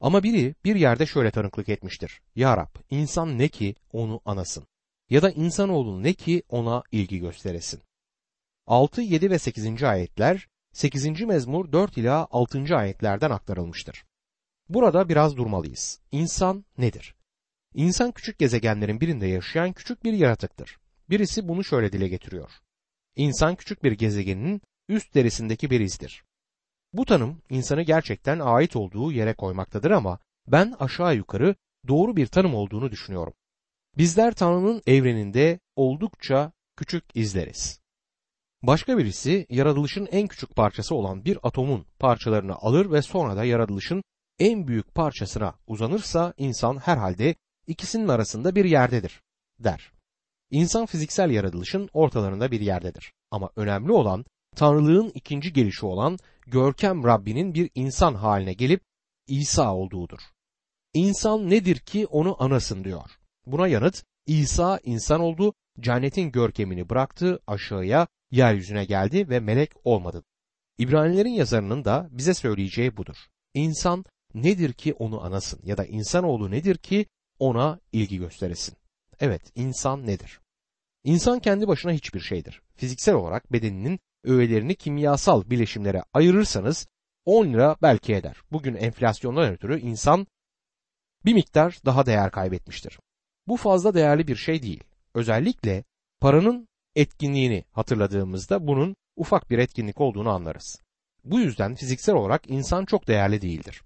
Ama 0.00 0.22
biri 0.22 0.54
bir 0.64 0.76
yerde 0.76 1.06
şöyle 1.06 1.30
tanıklık 1.30 1.68
etmiştir. 1.68 2.20
Ya 2.34 2.56
Rab 2.56 2.74
insan 2.90 3.38
ne 3.38 3.48
ki 3.48 3.74
onu 3.92 4.20
anasın 4.24 4.66
ya 5.10 5.22
da 5.22 5.30
insanoğlu 5.30 6.02
ne 6.02 6.12
ki 6.12 6.42
ona 6.48 6.82
ilgi 6.92 7.18
gösteresin. 7.18 7.80
6, 8.66 9.00
7 9.00 9.30
ve 9.30 9.38
8. 9.38 9.82
ayetler 9.82 10.48
8. 10.72 11.20
mezmur 11.20 11.72
4 11.72 11.98
ila 11.98 12.28
6. 12.30 12.76
ayetlerden 12.76 13.30
aktarılmıştır. 13.30 14.04
Burada 14.68 15.08
biraz 15.08 15.36
durmalıyız. 15.36 16.00
İnsan 16.12 16.64
nedir? 16.78 17.14
İnsan 17.74 18.12
küçük 18.12 18.38
gezegenlerin 18.38 19.00
birinde 19.00 19.26
yaşayan 19.26 19.72
küçük 19.72 20.04
bir 20.04 20.12
yaratıktır. 20.12 20.78
Birisi 21.10 21.48
bunu 21.48 21.64
şöyle 21.64 21.92
dile 21.92 22.08
getiriyor. 22.08 22.50
İnsan 23.16 23.56
küçük 23.56 23.84
bir 23.84 23.92
gezegenin 23.92 24.60
üst 24.88 25.14
derisindeki 25.14 25.70
bir 25.70 25.80
izdir. 25.80 26.24
Bu 26.92 27.04
tanım 27.04 27.42
insanı 27.50 27.82
gerçekten 27.82 28.38
ait 28.38 28.76
olduğu 28.76 29.12
yere 29.12 29.34
koymaktadır 29.34 29.90
ama 29.90 30.18
ben 30.46 30.74
aşağı 30.78 31.16
yukarı 31.16 31.54
doğru 31.88 32.16
bir 32.16 32.26
tanım 32.26 32.54
olduğunu 32.54 32.90
düşünüyorum. 32.90 33.32
Bizler 33.98 34.34
Tanrı'nın 34.34 34.82
evreninde 34.86 35.60
oldukça 35.76 36.52
küçük 36.76 37.04
izleriz. 37.14 37.80
Başka 38.62 38.98
birisi 38.98 39.46
yaratılışın 39.50 40.08
en 40.10 40.26
küçük 40.28 40.56
parçası 40.56 40.94
olan 40.94 41.24
bir 41.24 41.38
atomun 41.42 41.86
parçalarını 41.98 42.54
alır 42.54 42.90
ve 42.90 43.02
sonra 43.02 43.36
da 43.36 43.44
yaratılışın 43.44 44.02
en 44.38 44.68
büyük 44.68 44.94
parçasına 44.94 45.54
uzanırsa 45.66 46.34
insan 46.36 46.78
herhalde 46.78 47.34
ikisinin 47.66 48.08
arasında 48.08 48.54
bir 48.54 48.64
yerdedir 48.64 49.22
der. 49.58 49.92
İnsan 50.50 50.86
fiziksel 50.86 51.30
yaratılışın 51.30 51.88
ortalarında 51.92 52.50
bir 52.50 52.60
yerdedir. 52.60 53.12
Ama 53.30 53.50
önemli 53.56 53.92
olan 53.92 54.24
Tanrılığın 54.56 55.12
ikinci 55.14 55.52
gelişi 55.52 55.86
olan 55.86 56.18
görkem 56.46 57.04
Rabbinin 57.04 57.54
bir 57.54 57.70
insan 57.74 58.14
haline 58.14 58.52
gelip 58.52 58.80
İsa 59.26 59.74
olduğudur. 59.74 60.20
İnsan 60.94 61.50
nedir 61.50 61.76
ki 61.78 62.06
onu 62.06 62.42
anasın 62.42 62.84
diyor. 62.84 63.10
Buna 63.46 63.68
yanıt 63.68 64.04
İsa 64.26 64.80
insan 64.84 65.20
oldu, 65.20 65.54
cennetin 65.80 66.32
görkemini 66.32 66.88
bıraktı, 66.88 67.40
aşağıya 67.46 68.06
yeryüzüne 68.30 68.84
geldi 68.84 69.28
ve 69.28 69.40
melek 69.40 69.70
olmadı. 69.84 70.24
İbranilerin 70.78 71.30
yazarının 71.30 71.84
da 71.84 72.08
bize 72.10 72.34
söyleyeceği 72.34 72.96
budur. 72.96 73.16
İnsan 73.54 74.04
nedir 74.42 74.72
ki 74.72 74.94
onu 74.94 75.24
anasın 75.24 75.60
ya 75.64 75.76
da 75.76 75.84
insanoğlu 75.84 76.50
nedir 76.50 76.76
ki 76.76 77.06
ona 77.38 77.80
ilgi 77.92 78.18
gösteresin. 78.18 78.76
Evet, 79.20 79.42
insan 79.54 80.06
nedir? 80.06 80.40
İnsan 81.04 81.40
kendi 81.40 81.68
başına 81.68 81.92
hiçbir 81.92 82.20
şeydir. 82.20 82.62
Fiziksel 82.74 83.14
olarak 83.14 83.52
bedeninin 83.52 84.00
öğelerini 84.24 84.74
kimyasal 84.74 85.50
bileşimlere 85.50 86.02
ayırırsanız 86.12 86.86
10 87.24 87.46
lira 87.46 87.76
belki 87.82 88.14
eder. 88.14 88.36
Bugün 88.52 88.74
enflasyondan 88.74 89.52
ötürü 89.52 89.80
insan 89.80 90.26
bir 91.24 91.34
miktar 91.34 91.78
daha 91.84 92.06
değer 92.06 92.30
kaybetmiştir. 92.30 92.98
Bu 93.46 93.56
fazla 93.56 93.94
değerli 93.94 94.28
bir 94.28 94.36
şey 94.36 94.62
değil. 94.62 94.84
Özellikle 95.14 95.84
paranın 96.20 96.68
etkinliğini 96.94 97.64
hatırladığımızda 97.72 98.66
bunun 98.66 98.96
ufak 99.16 99.50
bir 99.50 99.58
etkinlik 99.58 100.00
olduğunu 100.00 100.30
anlarız. 100.30 100.80
Bu 101.24 101.40
yüzden 101.40 101.74
fiziksel 101.74 102.14
olarak 102.14 102.50
insan 102.50 102.84
çok 102.84 103.08
değerli 103.08 103.42
değildir. 103.42 103.82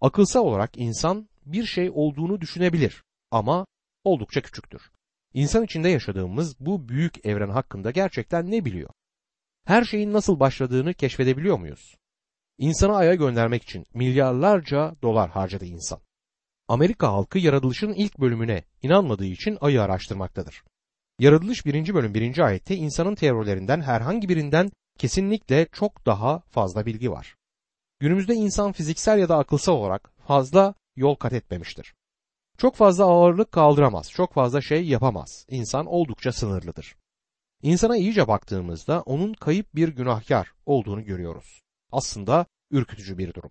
Akılsal 0.00 0.40
olarak 0.40 0.70
insan 0.76 1.28
bir 1.46 1.64
şey 1.64 1.90
olduğunu 1.94 2.40
düşünebilir 2.40 3.02
ama 3.30 3.66
oldukça 4.04 4.40
küçüktür. 4.40 4.90
İnsan 5.34 5.64
içinde 5.64 5.88
yaşadığımız 5.88 6.60
bu 6.60 6.88
büyük 6.88 7.26
evren 7.26 7.48
hakkında 7.48 7.90
gerçekten 7.90 8.50
ne 8.50 8.64
biliyor? 8.64 8.90
Her 9.64 9.84
şeyin 9.84 10.12
nasıl 10.12 10.40
başladığını 10.40 10.94
keşfedebiliyor 10.94 11.58
muyuz? 11.58 11.96
İnsanı 12.58 12.96
aya 12.96 13.14
göndermek 13.14 13.62
için 13.62 13.86
milyarlarca 13.94 14.96
dolar 15.02 15.30
harcadı 15.30 15.64
insan. 15.64 16.00
Amerika 16.68 17.12
halkı 17.12 17.38
yaratılışın 17.38 17.92
ilk 17.92 18.18
bölümüne 18.18 18.64
inanmadığı 18.82 19.24
için 19.24 19.58
ayı 19.60 19.82
araştırmaktadır. 19.82 20.62
Yaratılış 21.18 21.66
1. 21.66 21.94
bölüm 21.94 22.14
1. 22.14 22.38
ayette 22.38 22.76
insanın 22.76 23.14
teorilerinden 23.14 23.80
herhangi 23.80 24.28
birinden 24.28 24.70
kesinlikle 24.98 25.66
çok 25.72 26.06
daha 26.06 26.40
fazla 26.40 26.86
bilgi 26.86 27.10
var. 27.10 27.37
Günümüzde 28.00 28.34
insan 28.34 28.72
fiziksel 28.72 29.18
ya 29.18 29.28
da 29.28 29.38
akılsal 29.38 29.72
olarak 29.72 30.10
fazla 30.26 30.74
yol 30.96 31.14
kat 31.14 31.32
etmemiştir. 31.32 31.94
Çok 32.58 32.76
fazla 32.76 33.04
ağırlık 33.04 33.52
kaldıramaz, 33.52 34.10
çok 34.10 34.32
fazla 34.32 34.60
şey 34.60 34.86
yapamaz. 34.86 35.46
İnsan 35.48 35.86
oldukça 35.86 36.32
sınırlıdır. 36.32 36.96
İnsana 37.62 37.96
iyice 37.96 38.28
baktığımızda 38.28 39.02
onun 39.02 39.34
kayıp 39.34 39.74
bir 39.74 39.88
günahkar 39.88 40.52
olduğunu 40.66 41.04
görüyoruz. 41.04 41.62
Aslında 41.92 42.46
ürkütücü 42.70 43.18
bir 43.18 43.34
durum. 43.34 43.50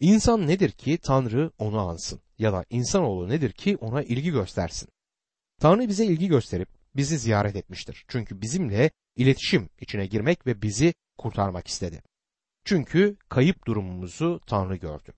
İnsan 0.00 0.46
nedir 0.46 0.70
ki 0.70 0.98
Tanrı 0.98 1.50
onu 1.58 1.80
ansın 1.80 2.20
ya 2.38 2.52
da 2.52 2.64
insanoğlu 2.70 3.28
nedir 3.28 3.52
ki 3.52 3.76
ona 3.76 4.02
ilgi 4.02 4.30
göstersin? 4.30 4.88
Tanrı 5.60 5.88
bize 5.88 6.06
ilgi 6.06 6.28
gösterip 6.28 6.68
bizi 6.96 7.18
ziyaret 7.18 7.56
etmiştir. 7.56 8.04
Çünkü 8.08 8.40
bizimle 8.40 8.90
iletişim 9.16 9.68
içine 9.80 10.06
girmek 10.06 10.46
ve 10.46 10.62
bizi 10.62 10.94
kurtarmak 11.18 11.66
istedi. 11.66 12.02
Çünkü 12.64 13.16
kayıp 13.28 13.66
durumumuzu 13.66 14.40
Tanrı 14.46 14.76
gördü. 14.76 15.12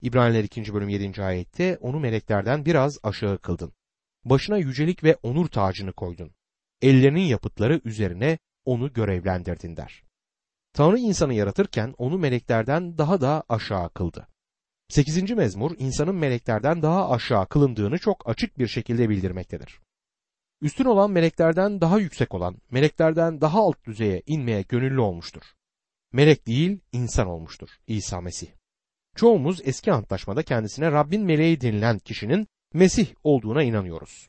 İbraniler 0.00 0.44
2. 0.44 0.74
bölüm 0.74 0.88
7. 0.88 1.22
ayette 1.22 1.78
onu 1.80 2.00
meleklerden 2.00 2.64
biraz 2.64 2.98
aşağı 3.02 3.38
kıldın. 3.38 3.72
Başına 4.24 4.58
yücelik 4.58 5.04
ve 5.04 5.16
onur 5.22 5.48
tacını 5.48 5.92
koydun. 5.92 6.32
Ellerinin 6.82 7.20
yapıtları 7.20 7.80
üzerine 7.84 8.38
onu 8.64 8.92
görevlendirdin 8.92 9.76
der. 9.76 10.02
Tanrı 10.72 10.98
insanı 10.98 11.34
yaratırken 11.34 11.94
onu 11.98 12.18
meleklerden 12.18 12.98
daha 12.98 13.20
da 13.20 13.44
aşağı 13.48 13.90
kıldı. 13.90 14.28
8. 14.88 15.30
mezmur 15.30 15.74
insanın 15.78 16.14
meleklerden 16.14 16.82
daha 16.82 17.10
aşağı 17.10 17.48
kılındığını 17.48 17.98
çok 17.98 18.30
açık 18.30 18.58
bir 18.58 18.66
şekilde 18.66 19.08
bildirmektedir. 19.08 19.80
Üstün 20.60 20.84
olan 20.84 21.10
meleklerden 21.10 21.80
daha 21.80 21.98
yüksek 21.98 22.34
olan, 22.34 22.56
meleklerden 22.70 23.40
daha 23.40 23.58
alt 23.58 23.84
düzeye 23.84 24.22
inmeye 24.26 24.62
gönüllü 24.62 25.00
olmuştur. 25.00 25.42
Melek 26.12 26.46
değil, 26.46 26.80
insan 26.92 27.26
olmuştur 27.26 27.68
İsa 27.86 28.20
Mesih. 28.20 28.48
Çoğumuz 29.16 29.60
eski 29.64 29.92
antlaşmada 29.92 30.42
kendisine 30.42 30.92
Rabbin 30.92 31.22
meleği 31.22 31.60
denilen 31.60 31.98
kişinin 31.98 32.46
Mesih 32.74 33.06
olduğuna 33.24 33.62
inanıyoruz. 33.62 34.28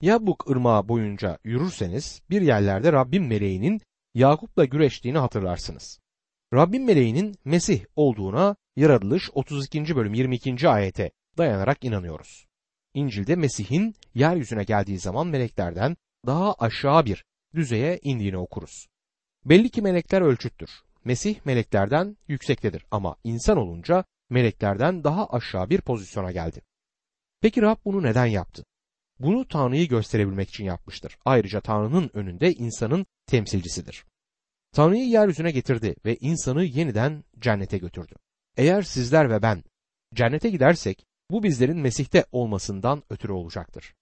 Yabuk 0.00 0.50
ırmağı 0.50 0.88
boyunca 0.88 1.38
yürürseniz 1.44 2.22
bir 2.30 2.42
yerlerde 2.42 2.92
Rabbin 2.92 3.24
meleğinin 3.24 3.80
Yakup'la 4.14 4.64
güreştiğini 4.64 5.18
hatırlarsınız. 5.18 6.00
Rabbin 6.54 6.84
meleğinin 6.84 7.34
Mesih 7.44 7.84
olduğuna 7.96 8.56
Yaratılış 8.76 9.30
32. 9.32 9.96
bölüm 9.96 10.14
22. 10.14 10.68
ayete 10.68 11.10
dayanarak 11.38 11.84
inanıyoruz. 11.84 12.46
İncil'de 12.94 13.36
Mesih'in 13.36 13.94
yeryüzüne 14.14 14.64
geldiği 14.64 14.98
zaman 14.98 15.26
meleklerden 15.26 15.96
daha 16.26 16.54
aşağı 16.54 17.06
bir 17.06 17.24
düzeye 17.54 17.98
indiğini 18.02 18.38
okuruz. 18.38 18.86
Belli 19.44 19.70
ki 19.70 19.82
melekler 19.82 20.20
ölçüttür. 20.20 20.70
Mesih 21.04 21.36
meleklerden 21.44 22.16
yüksektedir 22.28 22.86
ama 22.90 23.16
insan 23.24 23.58
olunca 23.58 24.04
meleklerden 24.30 25.04
daha 25.04 25.26
aşağı 25.26 25.70
bir 25.70 25.80
pozisyona 25.80 26.32
geldi. 26.32 26.62
Peki 27.40 27.62
Rab 27.62 27.76
bunu 27.84 28.02
neden 28.02 28.26
yaptı? 28.26 28.64
Bunu 29.18 29.48
Tanrı'yı 29.48 29.88
gösterebilmek 29.88 30.48
için 30.48 30.64
yapmıştır. 30.64 31.16
Ayrıca 31.24 31.60
Tanrı'nın 31.60 32.10
önünde 32.14 32.52
insanın 32.52 33.06
temsilcisidir. 33.26 34.04
Tanrı'yı 34.72 35.08
yeryüzüne 35.08 35.50
getirdi 35.50 35.94
ve 36.04 36.16
insanı 36.16 36.64
yeniden 36.64 37.24
cennete 37.38 37.78
götürdü. 37.78 38.14
Eğer 38.56 38.82
sizler 38.82 39.30
ve 39.30 39.42
ben 39.42 39.64
cennete 40.14 40.50
gidersek 40.50 41.06
bu 41.30 41.42
bizlerin 41.42 41.78
Mesih'te 41.78 42.24
olmasından 42.32 43.02
ötürü 43.10 43.32
olacaktır. 43.32 43.94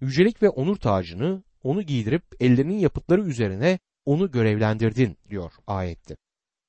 Yücelik 0.00 0.42
ve 0.42 0.48
onur 0.48 0.76
tacını 0.76 1.42
onu 1.62 1.82
giydirip 1.82 2.22
ellerinin 2.40 2.78
yapıtları 2.78 3.22
üzerine 3.22 3.78
onu 4.04 4.30
görevlendirdin 4.30 5.16
diyor 5.30 5.52
ayette. 5.66 6.16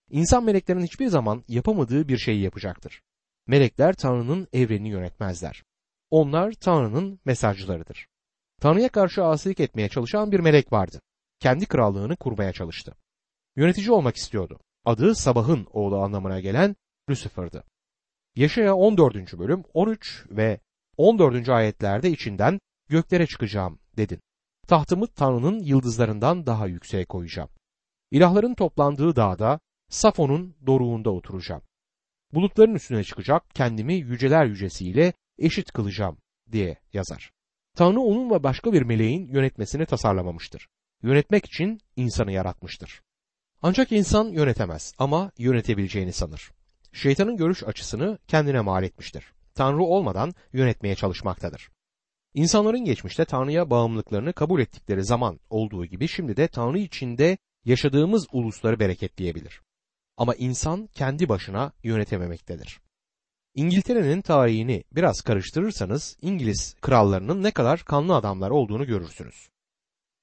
İnsan 0.10 0.44
meleklerin 0.44 0.84
hiçbir 0.84 1.08
zaman 1.08 1.44
yapamadığı 1.48 2.08
bir 2.08 2.18
şeyi 2.18 2.42
yapacaktır. 2.42 3.02
Melekler 3.48 3.94
Tanrı'nın 3.94 4.48
evrenini 4.54 4.90
yönetmezler. 4.90 5.64
Onlar 6.10 6.52
Tanrı'nın 6.52 7.20
mesajcılarıdır. 7.26 8.08
Tanrı'ya 8.62 8.90
karşı 8.90 9.24
asilik 9.24 9.60
etmeye 9.60 9.90
çalışan 9.90 10.32
bir 10.32 10.40
melek 10.40 10.74
vardı. 10.74 11.02
Kendi 11.40 11.66
krallığını 11.66 12.16
kurmaya 12.16 12.54
çalıştı. 12.54 12.96
Yönetici 13.56 13.92
olmak 13.92 14.16
istiyordu. 14.16 14.60
Adı 14.86 15.16
sabahın 15.16 15.68
oğlu 15.74 15.98
anlamına 16.02 16.40
gelen 16.40 16.76
Lucifer'dı. 17.10 17.64
Yaşaya 18.36 18.76
14. 18.76 19.40
bölüm 19.40 19.64
13 19.74 20.26
ve 20.30 20.60
14. 20.98 21.50
ayetlerde 21.50 22.10
içinden 22.10 22.60
göklere 22.90 23.28
çıkacağım 23.28 23.80
dedin. 23.98 24.20
Tahtımı 24.68 25.08
Tanrı'nın 25.08 25.60
yıldızlarından 25.60 26.46
daha 26.46 26.68
yükseğe 26.68 27.06
koyacağım. 27.06 27.50
İlahların 28.12 28.54
toplandığı 28.54 29.16
dağda 29.16 29.60
Safon'un 29.90 30.56
doruğunda 30.66 31.10
oturacağım. 31.10 31.62
Bulutların 32.34 32.76
üstüne 32.76 33.04
çıkacak 33.04 33.44
kendimi 33.54 33.94
yüceler 33.94 34.46
yücesiyle 34.46 35.14
eşit 35.38 35.72
kılacağım 35.72 36.18
diye 36.52 36.78
yazar. 36.94 37.32
Tanrı 37.76 38.00
onun 38.00 38.30
ve 38.32 38.44
başka 38.44 38.74
bir 38.74 38.82
meleğin 38.82 39.28
yönetmesini 39.28 39.86
tasarlamamıştır. 39.86 40.68
Yönetmek 41.04 41.46
için 41.46 41.82
insanı 41.96 42.32
yaratmıştır. 42.32 43.02
Ancak 43.62 43.92
insan 43.92 44.26
yönetemez 44.30 44.94
ama 44.98 45.32
yönetebileceğini 45.38 46.14
sanır. 46.14 46.52
Şeytanın 46.94 47.38
görüş 47.38 47.64
açısını 47.64 48.18
kendine 48.28 48.62
mal 48.62 48.84
etmiştir. 48.84 49.34
Tanrı 49.56 49.84
olmadan 49.84 50.34
yönetmeye 50.54 50.96
çalışmaktadır. 50.96 51.70
İnsanların 52.34 52.86
geçmişte 52.86 53.26
Tanrı'ya 53.26 53.70
bağımlılıklarını 53.70 54.34
kabul 54.34 54.60
ettikleri 54.60 55.04
zaman 55.04 55.40
olduğu 55.50 55.86
gibi 55.86 56.08
şimdi 56.08 56.38
de 56.38 56.48
Tanrı 56.48 56.80
içinde 56.80 57.38
yaşadığımız 57.66 58.28
ulusları 58.32 58.80
bereketleyebilir. 58.80 59.62
Ama 60.20 60.36
insan 60.36 60.88
kendi 60.88 61.30
başına 61.30 61.72
yönetememektedir. 61.84 62.80
İngiltere'nin 63.56 64.22
tarihini 64.22 64.84
biraz 64.92 65.22
karıştırırsanız 65.22 66.18
İngiliz 66.22 66.76
krallarının 66.82 67.44
ne 67.44 67.52
kadar 67.52 67.84
kanlı 67.84 68.16
adamlar 68.16 68.50
olduğunu 68.50 68.86
görürsünüz. 68.86 69.50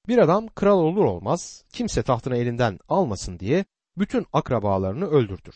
Bir 0.07 0.17
adam 0.17 0.47
kral 0.47 0.79
olur 0.79 1.05
olmaz 1.05 1.63
kimse 1.73 2.03
tahtını 2.03 2.37
elinden 2.37 2.79
almasın 2.89 3.39
diye 3.39 3.65
bütün 3.97 4.25
akrabalarını 4.33 5.05
öldürtür. 5.05 5.55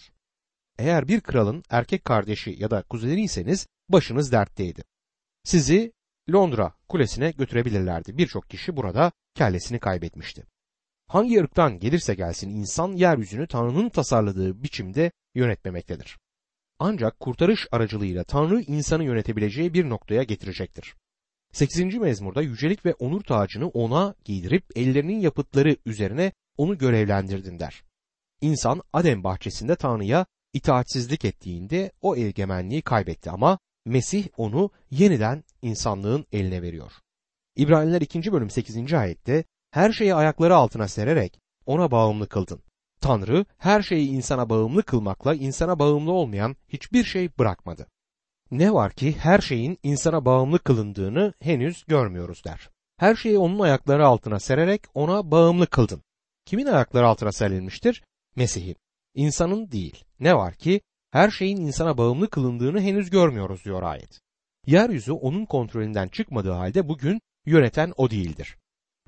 Eğer 0.79 1.07
bir 1.07 1.21
kralın 1.21 1.63
erkek 1.69 2.05
kardeşi 2.05 2.55
ya 2.59 2.71
da 2.71 2.81
kuzeniyseniz 2.81 3.67
başınız 3.89 4.31
dertteydi. 4.31 4.83
Sizi 5.43 5.93
Londra 6.31 6.73
kulesine 6.89 7.31
götürebilirlerdi. 7.31 8.17
Birçok 8.17 8.49
kişi 8.49 8.77
burada 8.77 9.11
kellesini 9.35 9.79
kaybetmişti. 9.79 10.43
Hangi 11.11 11.39
ırktan 11.39 11.79
gelirse 11.79 12.15
gelsin 12.15 12.49
insan 12.49 12.91
yeryüzünü 12.91 13.47
Tanrı'nın 13.47 13.89
tasarladığı 13.89 14.63
biçimde 14.63 15.11
yönetmemektedir. 15.35 16.17
Ancak 16.79 17.19
kurtarış 17.19 17.67
aracılığıyla 17.71 18.23
Tanrı 18.23 18.61
insanı 18.61 19.03
yönetebileceği 19.03 19.73
bir 19.73 19.89
noktaya 19.89 20.23
getirecektir. 20.23 20.95
8. 21.53 21.95
mezmurda 21.95 22.41
yücelik 22.41 22.85
ve 22.85 22.93
onur 22.93 23.21
tacını 23.21 23.67
ona 23.67 24.15
giydirip 24.25 24.63
ellerinin 24.75 25.19
yapıtları 25.19 25.77
üzerine 25.85 26.31
onu 26.57 26.77
görevlendirdin 26.77 27.59
der. 27.59 27.83
İnsan 28.41 28.81
Adem 28.93 29.23
bahçesinde 29.23 29.75
Tanrı'ya 29.75 30.25
itaatsizlik 30.53 31.25
ettiğinde 31.25 31.91
o 32.01 32.15
egemenliği 32.15 32.81
kaybetti 32.81 33.29
ama 33.29 33.59
Mesih 33.85 34.27
onu 34.37 34.69
yeniden 34.91 35.43
insanlığın 35.61 36.25
eline 36.31 36.61
veriyor. 36.61 36.91
İbraniler 37.55 38.01
2. 38.01 38.33
bölüm 38.33 38.49
8. 38.49 38.93
ayette 38.93 39.43
her 39.71 39.91
şeyi 39.91 40.15
ayakları 40.15 40.55
altına 40.55 40.87
sererek 40.87 41.39
ona 41.65 41.91
bağımlı 41.91 42.27
kıldın. 42.27 42.61
Tanrı 43.01 43.45
her 43.57 43.81
şeyi 43.81 44.09
insana 44.09 44.49
bağımlı 44.49 44.83
kılmakla 44.83 45.35
insana 45.35 45.79
bağımlı 45.79 46.11
olmayan 46.11 46.55
hiçbir 46.69 47.03
şey 47.03 47.37
bırakmadı. 47.37 47.87
Ne 48.51 48.73
var 48.73 48.91
ki 48.91 49.15
her 49.17 49.39
şeyin 49.39 49.77
insana 49.83 50.25
bağımlı 50.25 50.59
kılındığını 50.59 51.33
henüz 51.39 51.85
görmüyoruz 51.85 52.43
der. 52.45 52.69
Her 52.97 53.15
şeyi 53.15 53.37
onun 53.37 53.59
ayakları 53.59 54.07
altına 54.07 54.39
sererek 54.39 54.81
ona 54.93 55.31
bağımlı 55.31 55.67
kıldın. 55.67 56.01
Kimin 56.45 56.65
ayakları 56.65 57.07
altına 57.07 57.31
serilmiştir? 57.31 58.03
Mesih'in. 58.35 58.75
İnsanın 59.15 59.71
değil. 59.71 60.03
Ne 60.19 60.35
var 60.35 60.53
ki 60.53 60.81
her 61.11 61.31
şeyin 61.31 61.57
insana 61.57 61.97
bağımlı 61.97 62.29
kılındığını 62.29 62.81
henüz 62.81 63.09
görmüyoruz 63.09 63.65
diyor 63.65 63.83
ayet. 63.83 64.21
Yeryüzü 64.65 65.11
onun 65.11 65.45
kontrolünden 65.45 66.07
çıkmadığı 66.07 66.51
halde 66.51 66.89
bugün 66.89 67.21
yöneten 67.45 67.93
o 67.97 68.11
değildir. 68.11 68.57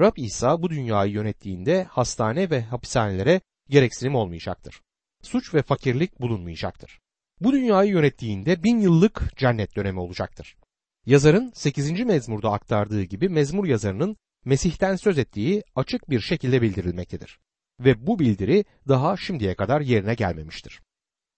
Rab 0.01 0.17
İsa 0.17 0.62
bu 0.62 0.69
dünyayı 0.69 1.12
yönettiğinde 1.12 1.84
hastane 1.84 2.49
ve 2.49 2.62
hapishanelere 2.62 3.41
gereksinim 3.69 4.15
olmayacaktır. 4.15 4.82
Suç 5.21 5.53
ve 5.53 5.62
fakirlik 5.62 6.21
bulunmayacaktır. 6.21 6.99
Bu 7.41 7.53
dünyayı 7.53 7.91
yönettiğinde 7.91 8.63
bin 8.63 8.79
yıllık 8.79 9.38
cennet 9.38 9.75
dönemi 9.75 9.99
olacaktır. 9.99 10.58
Yazarın 11.06 11.51
8. 11.56 11.91
mezmurda 11.91 12.51
aktardığı 12.51 13.03
gibi 13.03 13.29
mezmur 13.29 13.65
yazarının 13.65 14.17
Mesih'ten 14.45 14.95
söz 14.95 15.17
ettiği 15.17 15.63
açık 15.75 16.10
bir 16.10 16.19
şekilde 16.19 16.62
bildirilmektedir. 16.62 17.39
Ve 17.79 18.08
bu 18.08 18.19
bildiri 18.19 18.65
daha 18.88 19.17
şimdiye 19.17 19.56
kadar 19.56 19.82
yerine 19.82 20.13
gelmemiştir. 20.13 20.82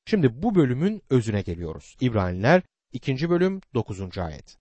Şimdi 0.05 0.43
bu 0.43 0.55
bölümün 0.55 1.01
özüne 1.09 1.41
geliyoruz. 1.41 1.95
İbraniler 2.01 2.61
2. 2.91 3.29
bölüm 3.29 3.61
9. 3.73 4.17
ayet. 4.17 4.57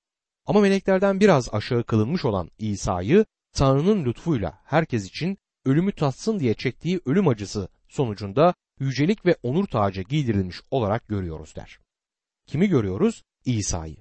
Ama 0.46 0.60
meleklerden 0.60 1.20
biraz 1.20 1.54
aşağı 1.54 1.84
kılınmış 1.84 2.24
olan 2.24 2.50
İsa'yı 2.58 3.24
Tanrı'nın 3.54 4.04
lütfuyla 4.04 4.60
herkes 4.64 5.06
için 5.06 5.38
ölümü 5.64 5.92
tatsın 5.92 6.40
diye 6.40 6.54
çektiği 6.54 7.00
ölüm 7.06 7.28
acısı 7.28 7.68
sonucunda 7.88 8.54
yücelik 8.80 9.26
ve 9.26 9.36
onur 9.42 9.66
tacı 9.66 10.02
giydirilmiş 10.02 10.60
olarak 10.70 11.08
görüyoruz 11.08 11.56
der. 11.56 11.78
Kimi 12.46 12.68
görüyoruz? 12.68 13.22
İsa'yı. 13.44 13.96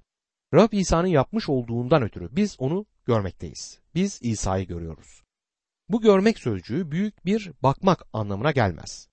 Rab 0.53 0.71
İsa'nın 0.71 1.07
yapmış 1.07 1.49
olduğundan 1.49 2.01
ötürü 2.01 2.29
biz 2.31 2.55
onu 2.59 2.85
görmekteyiz. 3.05 3.79
Biz 3.95 4.19
İsa'yı 4.21 4.67
görüyoruz. 4.67 5.23
Bu 5.89 6.01
görmek 6.01 6.39
sözcüğü 6.39 6.91
büyük 6.91 7.25
bir 7.25 7.51
bakmak 7.63 8.03
anlamına 8.13 8.51
gelmez. 8.51 9.07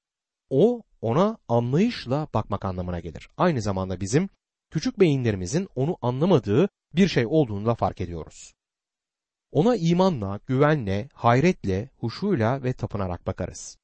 O 0.50 0.82
ona 1.00 1.38
anlayışla 1.48 2.28
bakmak 2.34 2.64
anlamına 2.64 3.00
gelir. 3.00 3.30
Aynı 3.36 3.62
zamanda 3.62 4.00
bizim 4.00 4.28
küçük 4.70 5.00
beyinlerimizin 5.00 5.68
onu 5.74 5.96
anlamadığı 6.02 6.68
bir 6.94 7.08
şey 7.08 7.26
olduğunu 7.26 7.66
da 7.66 7.74
fark 7.74 8.00
ediyoruz. 8.00 8.52
Ona 9.52 9.76
imanla, 9.76 10.40
güvenle, 10.46 11.08
hayretle, 11.14 11.90
huşuyla 11.98 12.62
ve 12.62 12.72
tapınarak 12.72 13.26
bakarız. 13.26 13.78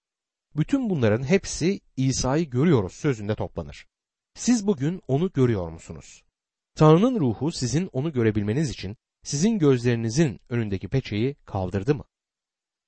Bütün 0.57 0.91
bunların 0.91 1.25
hepsi 1.25 1.81
İsa'yı 1.97 2.51
görüyoruz 2.51 2.93
sözünde 2.93 3.35
toplanır. 3.35 3.87
Siz 4.35 4.67
bugün 4.67 5.03
onu 5.09 5.33
görüyor 5.33 5.69
musunuz? 5.69 6.23
Tanrı'nın 6.75 7.21
ruhu 7.21 7.53
sizin 7.53 7.89
onu 7.93 8.13
görebilmeniz 8.13 8.71
için 8.71 8.97
sizin 9.23 9.59
gözlerinizin 9.59 10.41
önündeki 10.49 10.89
peçeyi 10.89 11.35
kaldırdı 11.35 11.95
mı? 11.95 12.05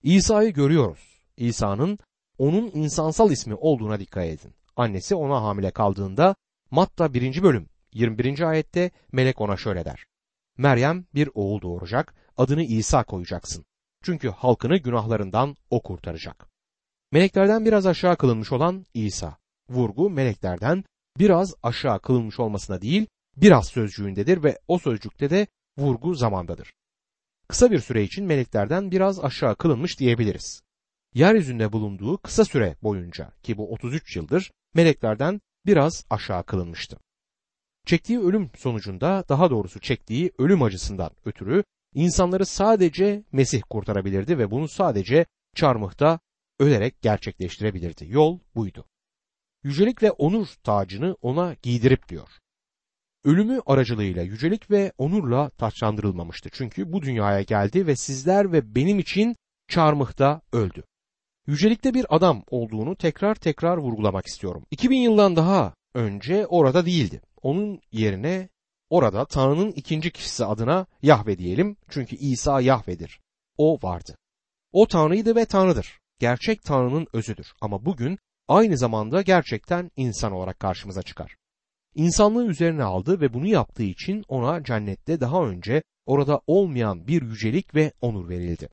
İsa'yı 0.02 0.52
görüyoruz. 0.52 1.20
İsa'nın 1.36 1.98
onun 2.38 2.70
insansal 2.74 3.30
ismi 3.30 3.54
olduğuna 3.54 4.00
dikkat 4.00 4.24
edin. 4.24 4.54
Annesi 4.76 5.14
ona 5.14 5.42
hamile 5.42 5.70
kaldığında 5.70 6.34
Matta 6.70 7.14
1. 7.14 7.42
bölüm 7.42 7.68
21. 7.92 8.40
ayette 8.40 8.90
melek 9.12 9.40
ona 9.40 9.56
şöyle 9.56 9.84
der. 9.84 10.04
Meryem 10.56 11.06
bir 11.14 11.30
oğul 11.34 11.60
doğuracak, 11.60 12.14
adını 12.38 12.62
İsa 12.62 13.04
koyacaksın. 13.04 13.64
Çünkü 14.02 14.28
halkını 14.28 14.76
günahlarından 14.76 15.56
o 15.70 15.82
kurtaracak. 15.82 16.48
Meleklerden 17.12 17.64
biraz 17.64 17.86
aşağı 17.86 18.16
kılınmış 18.16 18.52
olan 18.52 18.86
İsa. 18.94 19.36
Vurgu 19.70 20.10
meleklerden 20.10 20.84
biraz 21.18 21.54
aşağı 21.62 22.00
kılınmış 22.00 22.40
olmasına 22.40 22.82
değil, 22.82 23.06
biraz 23.36 23.68
sözcüğündedir 23.68 24.42
ve 24.42 24.58
o 24.68 24.78
sözcükte 24.78 25.30
de 25.30 25.46
vurgu 25.78 26.14
zamandadır. 26.14 26.72
kısa 27.48 27.70
bir 27.70 27.78
süre 27.78 28.02
için 28.02 28.24
meleklerden 28.24 28.90
biraz 28.90 29.24
aşağı 29.24 29.56
kılınmış 29.56 29.98
diyebiliriz. 29.98 30.62
Yeryüzünde 31.14 31.72
bulunduğu 31.72 32.18
kısa 32.18 32.44
süre 32.44 32.76
boyunca 32.82 33.32
ki 33.42 33.56
bu 33.56 33.72
33 33.72 34.16
yıldır 34.16 34.50
meleklerden 34.74 35.40
biraz 35.66 36.04
aşağı 36.10 36.44
kılınmıştı. 36.44 36.98
Çektiği 37.86 38.20
ölüm 38.20 38.50
sonucunda 38.56 39.24
daha 39.28 39.50
doğrusu 39.50 39.80
çektiği 39.80 40.32
ölüm 40.38 40.62
acısından 40.62 41.10
ötürü 41.24 41.64
insanları 41.94 42.46
sadece 42.46 43.24
Mesih 43.32 43.62
kurtarabilirdi 43.70 44.38
ve 44.38 44.50
bunu 44.50 44.68
sadece 44.68 45.26
çarmıhta 45.54 46.20
ölerek 46.58 47.02
gerçekleştirebilirdi. 47.02 48.06
Yol 48.08 48.38
buydu. 48.54 48.84
Yücelik 49.62 50.02
ve 50.02 50.10
onur 50.10 50.46
tacını 50.64 51.16
ona 51.22 51.54
giydirip 51.62 52.08
diyor. 52.08 52.28
Ölümü 53.24 53.60
aracılığıyla 53.66 54.22
yücelik 54.22 54.70
ve 54.70 54.92
onurla 54.98 55.50
taçlandırılmamıştı. 55.50 56.48
Çünkü 56.52 56.92
bu 56.92 57.02
dünyaya 57.02 57.42
geldi 57.42 57.86
ve 57.86 57.96
sizler 57.96 58.52
ve 58.52 58.74
benim 58.74 58.98
için 58.98 59.36
çarmıhta 59.68 60.40
öldü. 60.52 60.84
Yücelikte 61.46 61.94
bir 61.94 62.06
adam 62.16 62.44
olduğunu 62.50 62.96
tekrar 62.96 63.34
tekrar 63.34 63.76
vurgulamak 63.76 64.26
istiyorum. 64.26 64.64
2000 64.70 64.96
yıldan 64.96 65.36
daha 65.36 65.74
önce 65.94 66.46
orada 66.46 66.86
değildi. 66.86 67.22
Onun 67.42 67.80
yerine 67.92 68.48
orada 68.90 69.24
Tanrı'nın 69.24 69.72
ikinci 69.72 70.10
kişisi 70.10 70.44
adına 70.44 70.86
Yahve 71.02 71.38
diyelim. 71.38 71.76
Çünkü 71.90 72.16
İsa 72.16 72.60
Yahve'dir. 72.60 73.20
O 73.56 73.78
vardı. 73.82 74.16
O 74.72 74.86
Tanrı'ydı 74.86 75.36
ve 75.36 75.44
Tanrı'dır. 75.44 75.98
Gerçek 76.18 76.62
Tanrı'nın 76.62 77.06
özüdür. 77.12 77.52
Ama 77.60 77.84
bugün 77.84 78.18
aynı 78.48 78.78
zamanda 78.78 79.22
gerçekten 79.22 79.90
insan 79.96 80.32
olarak 80.32 80.60
karşımıza 80.60 81.02
çıkar. 81.02 81.36
İnsanlığı 81.94 82.46
üzerine 82.46 82.82
aldı 82.82 83.20
ve 83.20 83.34
bunu 83.34 83.46
yaptığı 83.46 83.82
için 83.82 84.24
ona 84.28 84.64
cennette 84.64 85.20
daha 85.20 85.44
önce 85.44 85.82
orada 86.06 86.40
olmayan 86.46 87.06
bir 87.06 87.22
yücelik 87.22 87.74
ve 87.74 87.92
onur 88.00 88.28
verildi. 88.28 88.68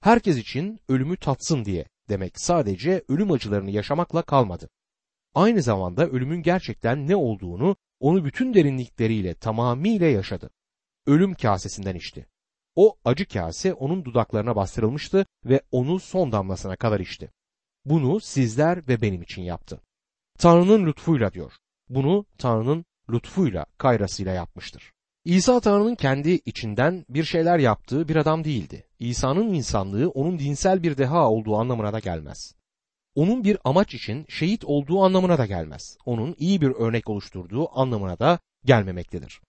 Herkes 0.00 0.36
için 0.36 0.80
ölümü 0.88 1.16
tatsın 1.16 1.64
diye 1.64 1.86
demek 2.08 2.40
sadece 2.40 3.04
ölüm 3.08 3.32
acılarını 3.32 3.70
yaşamakla 3.70 4.22
kalmadı. 4.22 4.68
Aynı 5.34 5.62
zamanda 5.62 6.08
ölümün 6.08 6.42
gerçekten 6.42 7.08
ne 7.08 7.16
olduğunu 7.16 7.76
onu 8.00 8.24
bütün 8.24 8.54
derinlikleriyle 8.54 9.34
tamamıyla 9.34 10.06
yaşadı. 10.06 10.50
Ölüm 11.06 11.34
kasesinden 11.34 11.94
içti. 11.94 12.26
O 12.76 12.96
acı 13.04 13.28
kase 13.28 13.74
onun 13.74 14.04
dudaklarına 14.04 14.56
bastırılmıştı 14.56 15.26
ve 15.44 15.60
onu 15.70 16.00
son 16.00 16.32
damlasına 16.32 16.76
kadar 16.76 17.00
içti. 17.00 17.30
Bunu 17.84 18.20
sizler 18.20 18.88
ve 18.88 19.02
benim 19.02 19.22
için 19.22 19.42
yaptı. 19.42 19.80
Tanrı'nın 20.38 20.86
lütfuyla 20.86 21.32
diyor. 21.32 21.52
Bunu 21.88 22.26
Tanrı'nın 22.38 22.84
lütfuyla, 23.10 23.66
kayrasıyla 23.78 24.32
yapmıştır. 24.32 24.92
İsa 25.24 25.60
Tanrı'nın 25.60 25.94
kendi 25.94 26.30
içinden 26.30 27.04
bir 27.08 27.24
şeyler 27.24 27.58
yaptığı 27.58 28.08
bir 28.08 28.16
adam 28.16 28.44
değildi. 28.44 28.88
İsa'nın 28.98 29.54
insanlığı 29.54 30.08
onun 30.08 30.38
dinsel 30.38 30.82
bir 30.82 30.96
deha 30.96 31.30
olduğu 31.30 31.56
anlamına 31.56 31.92
da 31.92 31.98
gelmez. 31.98 32.54
Onun 33.14 33.44
bir 33.44 33.58
amaç 33.64 33.94
için 33.94 34.26
şehit 34.28 34.64
olduğu 34.64 35.02
anlamına 35.02 35.38
da 35.38 35.46
gelmez. 35.46 35.96
Onun 36.04 36.34
iyi 36.38 36.60
bir 36.60 36.70
örnek 36.70 37.10
oluşturduğu 37.10 37.78
anlamına 37.80 38.18
da 38.18 38.38
gelmemektedir. 38.64 39.40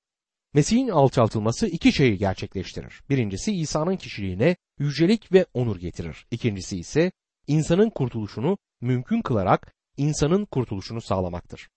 Mesih'in 0.54 0.90
alçaltılması 0.90 1.68
iki 1.68 1.94
şeyi 1.94 2.18
gerçekleştirir. 2.18 3.02
Birincisi 3.10 3.56
İsa'nın 3.56 3.98
kişiliğine 3.98 4.56
yücelik 4.80 5.32
ve 5.32 5.46
onur 5.54 5.80
getirir. 5.80 6.26
İkincisi 6.32 6.78
ise 6.78 7.12
insanın 7.48 7.90
kurtuluşunu 7.90 8.58
mümkün 8.82 9.22
kılarak 9.22 9.74
insanın 9.98 10.46
kurtuluşunu 10.46 11.02
sağlamaktır. 11.02 11.70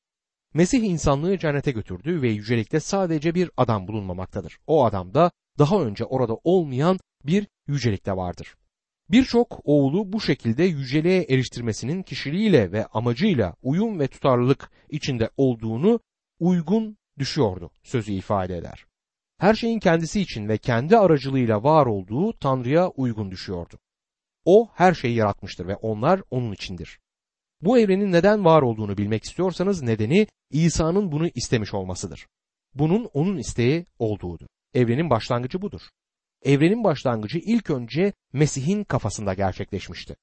Mesih 0.55 0.83
insanlığı 0.83 1.39
cennete 1.39 1.71
götürdü 1.71 2.23
ve 2.23 2.29
yücelikte 2.29 2.81
sadece 2.81 3.35
bir 3.35 3.51
adam 3.57 3.89
bulunmamaktadır. 3.89 4.59
O 4.67 4.85
adam 4.85 5.15
da 5.15 5.31
daha 5.59 5.83
önce 5.83 6.05
orada 6.05 6.35
olmayan 6.45 6.99
bir 7.25 7.47
yücelikte 7.67 8.17
vardır. 8.17 8.55
Birçok 9.11 9.61
oğlu 9.65 10.13
bu 10.13 10.21
şekilde 10.21 10.65
yüceliğe 10.65 11.23
eriştirmesinin 11.23 12.03
kişiliğiyle 12.03 12.73
ve 12.73 12.87
amacıyla 12.87 13.55
uyum 13.63 14.01
ve 14.01 14.09
tutarlılık 14.09 14.71
içinde 14.89 15.31
olduğunu 15.37 16.01
uygun 16.39 16.97
düşüyordu 17.19 17.71
sözü 17.83 18.13
ifade 18.13 18.57
eder. 18.57 18.87
Her 19.39 19.55
şeyin 19.55 19.79
kendisi 19.79 20.21
için 20.21 20.49
ve 20.49 20.59
kendi 20.59 20.97
aracılığıyla 20.97 21.63
var 21.63 21.87
olduğu 21.87 22.33
Tanrı'ya 22.33 22.89
uygun 22.89 23.31
düşüyordu. 23.31 23.79
O 24.45 24.69
her 24.75 24.95
şeyi 24.95 25.17
yaratmıştır 25.17 25.67
ve 25.67 25.77
onlar 25.77 26.23
onun 26.31 26.53
içindir. 26.53 26.99
Bu 27.61 27.79
evrenin 27.79 28.13
neden 28.13 28.45
var 28.45 28.63
olduğunu 28.63 28.99
bilmek 28.99 29.25
istiyorsanız 29.25 29.83
nedeni 29.83 30.27
İsa'nın 30.51 31.13
bunu 31.13 31.29
istemiş 31.35 31.75
olmasıdır. 31.75 32.27
Bunun 32.75 33.05
onun 33.05 33.37
isteği 33.37 33.87
olduğudur. 33.99 34.47
Evrenin 34.75 35.11
başlangıcı 35.11 35.63
budur. 35.63 35.81
Evrenin 36.43 36.85
başlangıcı 36.85 37.39
ilk 37.39 37.71
önce 37.71 38.13
Mesih'in 38.33 38.85
kafasında 38.85 39.35
gerçekleşmişti. 39.35 40.17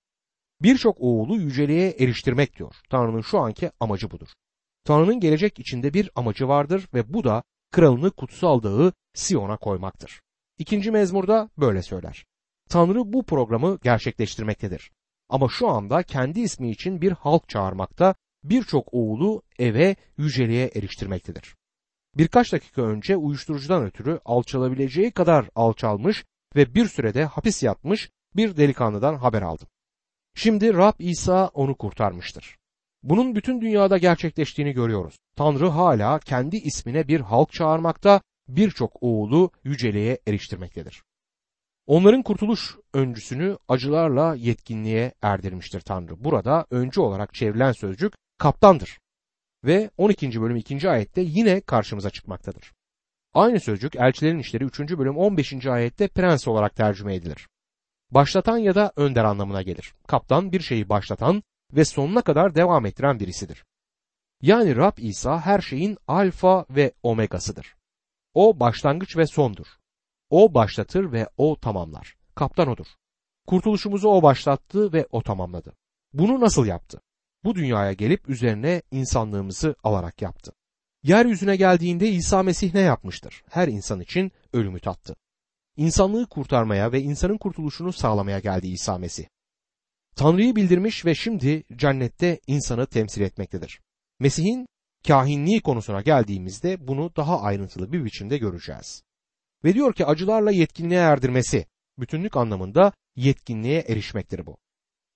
Birçok 0.61 1.01
oğulu 1.01 1.37
yüceliğe 1.37 1.89
eriştirmek 1.89 2.57
diyor. 2.57 2.75
Tanrı'nın 2.89 3.21
şu 3.21 3.39
anki 3.39 3.71
amacı 3.79 4.11
budur. 4.11 4.27
Tanrı'nın 4.83 5.19
gelecek 5.19 5.59
içinde 5.59 5.93
bir 5.93 6.09
amacı 6.15 6.47
vardır 6.47 6.87
ve 6.93 7.13
bu 7.13 7.23
da 7.23 7.43
kralını 7.71 8.11
kutsal 8.11 8.63
dağı 8.63 8.93
Siyon'a 9.13 9.57
koymaktır. 9.57 10.21
İkinci 10.57 10.91
mezmurda 10.91 11.49
böyle 11.57 11.81
söyler. 11.81 12.25
Tanrı 12.69 13.13
bu 13.13 13.25
programı 13.25 13.79
gerçekleştirmektedir. 13.83 14.91
Ama 15.29 15.49
şu 15.49 15.67
anda 15.67 16.03
kendi 16.03 16.39
ismi 16.39 16.71
için 16.71 17.01
bir 17.01 17.11
halk 17.11 17.49
çağırmakta, 17.49 18.15
birçok 18.43 18.93
oğulu 18.93 19.41
eve 19.59 19.95
yüceliğe 20.17 20.71
eriştirmektedir. 20.75 21.55
Birkaç 22.17 22.53
dakika 22.53 22.81
önce 22.81 23.17
uyuşturucudan 23.17 23.83
ötürü 23.83 24.19
alçalabileceği 24.25 25.11
kadar 25.11 25.49
alçalmış 25.55 26.25
ve 26.55 26.75
bir 26.75 26.85
sürede 26.85 27.25
hapis 27.25 27.63
yatmış 27.63 28.09
bir 28.35 28.57
delikanlıdan 28.57 29.15
haber 29.15 29.41
aldım. 29.41 29.67
Şimdi 30.35 30.73
Rab 30.73 30.93
İsa 30.99 31.47
onu 31.47 31.75
kurtarmıştır. 31.75 32.57
Bunun 33.03 33.35
bütün 33.35 33.61
dünyada 33.61 33.97
gerçekleştiğini 33.97 34.73
görüyoruz. 34.73 35.15
Tanrı 35.35 35.67
hala 35.67 36.19
kendi 36.19 36.57
ismine 36.57 37.07
bir 37.07 37.19
halk 37.19 37.51
çağırmakta, 37.51 38.21
birçok 38.47 39.03
oğulu 39.03 39.51
yüceliğe 39.63 40.19
eriştirmektedir. 40.27 41.03
Onların 41.87 42.23
kurtuluş 42.23 42.75
öncüsünü 42.93 43.57
acılarla 43.67 44.35
yetkinliğe 44.35 45.13
erdirmiştir 45.21 45.81
Tanrı. 45.81 46.23
Burada 46.23 46.65
öncü 46.71 47.01
olarak 47.01 47.33
çevrilen 47.33 47.71
sözcük 47.71 48.13
kaptandır. 48.37 48.99
Ve 49.65 49.89
12. 49.97 50.41
bölüm 50.41 50.55
2. 50.55 50.89
ayette 50.89 51.21
yine 51.21 51.61
karşımıza 51.61 52.09
çıkmaktadır. 52.09 52.73
Aynı 53.33 53.59
sözcük 53.59 53.95
elçilerin 53.95 54.39
işleri 54.39 54.63
3. 54.63 54.79
bölüm 54.79 55.17
15. 55.17 55.65
ayette 55.65 56.07
prens 56.07 56.47
olarak 56.47 56.75
tercüme 56.75 57.15
edilir. 57.15 57.47
Başlatan 58.11 58.57
ya 58.57 58.75
da 58.75 58.91
önder 58.95 59.23
anlamına 59.23 59.61
gelir. 59.61 59.93
Kaptan 60.07 60.51
bir 60.51 60.59
şeyi 60.59 60.89
başlatan 60.89 61.43
ve 61.73 61.85
sonuna 61.85 62.21
kadar 62.21 62.55
devam 62.55 62.85
ettiren 62.85 63.19
birisidir. 63.19 63.65
Yani 64.41 64.75
Rab 64.75 64.97
İsa 64.97 65.41
her 65.41 65.61
şeyin 65.61 65.97
alfa 66.07 66.65
ve 66.69 66.93
omegasıdır. 67.03 67.75
O 68.33 68.59
başlangıç 68.59 69.17
ve 69.17 69.27
sondur. 69.27 69.67
O 70.29 70.53
başlatır 70.53 71.11
ve 71.11 71.29
o 71.37 71.59
tamamlar. 71.59 72.15
Kaptan 72.35 72.67
odur. 72.67 72.87
Kurtuluşumuzu 73.47 74.07
o 74.07 74.23
başlattı 74.23 74.93
ve 74.93 75.07
o 75.11 75.21
tamamladı. 75.21 75.73
Bunu 76.13 76.39
nasıl 76.39 76.65
yaptı? 76.65 77.01
Bu 77.45 77.55
dünyaya 77.55 77.93
gelip 77.93 78.29
üzerine 78.29 78.81
insanlığımızı 78.91 79.75
alarak 79.83 80.21
yaptı. 80.21 80.51
Yeryüzüne 81.03 81.55
geldiğinde 81.55 82.09
İsa 82.09 82.43
Mesih 82.43 82.73
ne 82.73 82.79
yapmıştır? 82.79 83.43
Her 83.49 83.67
insan 83.67 83.99
için 83.99 84.31
ölümü 84.53 84.79
tattı. 84.79 85.15
İnsanlığı 85.77 86.27
kurtarmaya 86.27 86.91
ve 86.91 87.01
insanın 87.01 87.37
kurtuluşunu 87.37 87.93
sağlamaya 87.93 88.39
geldi 88.39 88.67
İsa 88.67 88.97
Mesih. 88.97 89.25
Tanrı'yı 90.15 90.55
bildirmiş 90.55 91.05
ve 91.05 91.15
şimdi 91.15 91.63
cennette 91.75 92.39
insanı 92.47 92.87
temsil 92.87 93.21
etmektedir. 93.21 93.81
Mesih'in 94.19 94.67
kahinliği 95.07 95.61
konusuna 95.61 96.01
geldiğimizde 96.01 96.87
bunu 96.87 97.11
daha 97.15 97.41
ayrıntılı 97.41 97.91
bir 97.91 98.05
biçimde 98.05 98.37
göreceğiz. 98.37 99.03
Ve 99.63 99.73
diyor 99.73 99.93
ki 99.93 100.05
acılarla 100.05 100.51
yetkinliğe 100.51 100.99
erdirmesi, 100.99 101.65
bütünlük 101.97 102.37
anlamında 102.37 102.93
yetkinliğe 103.15 103.79
erişmektir 103.79 104.45
bu. 104.45 104.57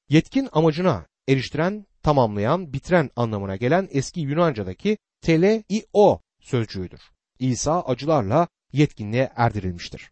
Yetkin 0.10 0.50
amacına 0.52 1.06
eriştiren, 1.28 1.86
tamamlayan, 2.04 2.74
bitiren 2.74 3.10
anlamına 3.16 3.56
gelen 3.56 3.88
eski 3.92 4.20
Yunanca'daki 4.20 4.98
teleio 5.22 6.22
sözcüğüdür. 6.40 7.02
İsa 7.40 7.82
acılarla 7.82 8.48
yetkinliğe 8.74 9.32
erdirilmiştir. 9.36 10.12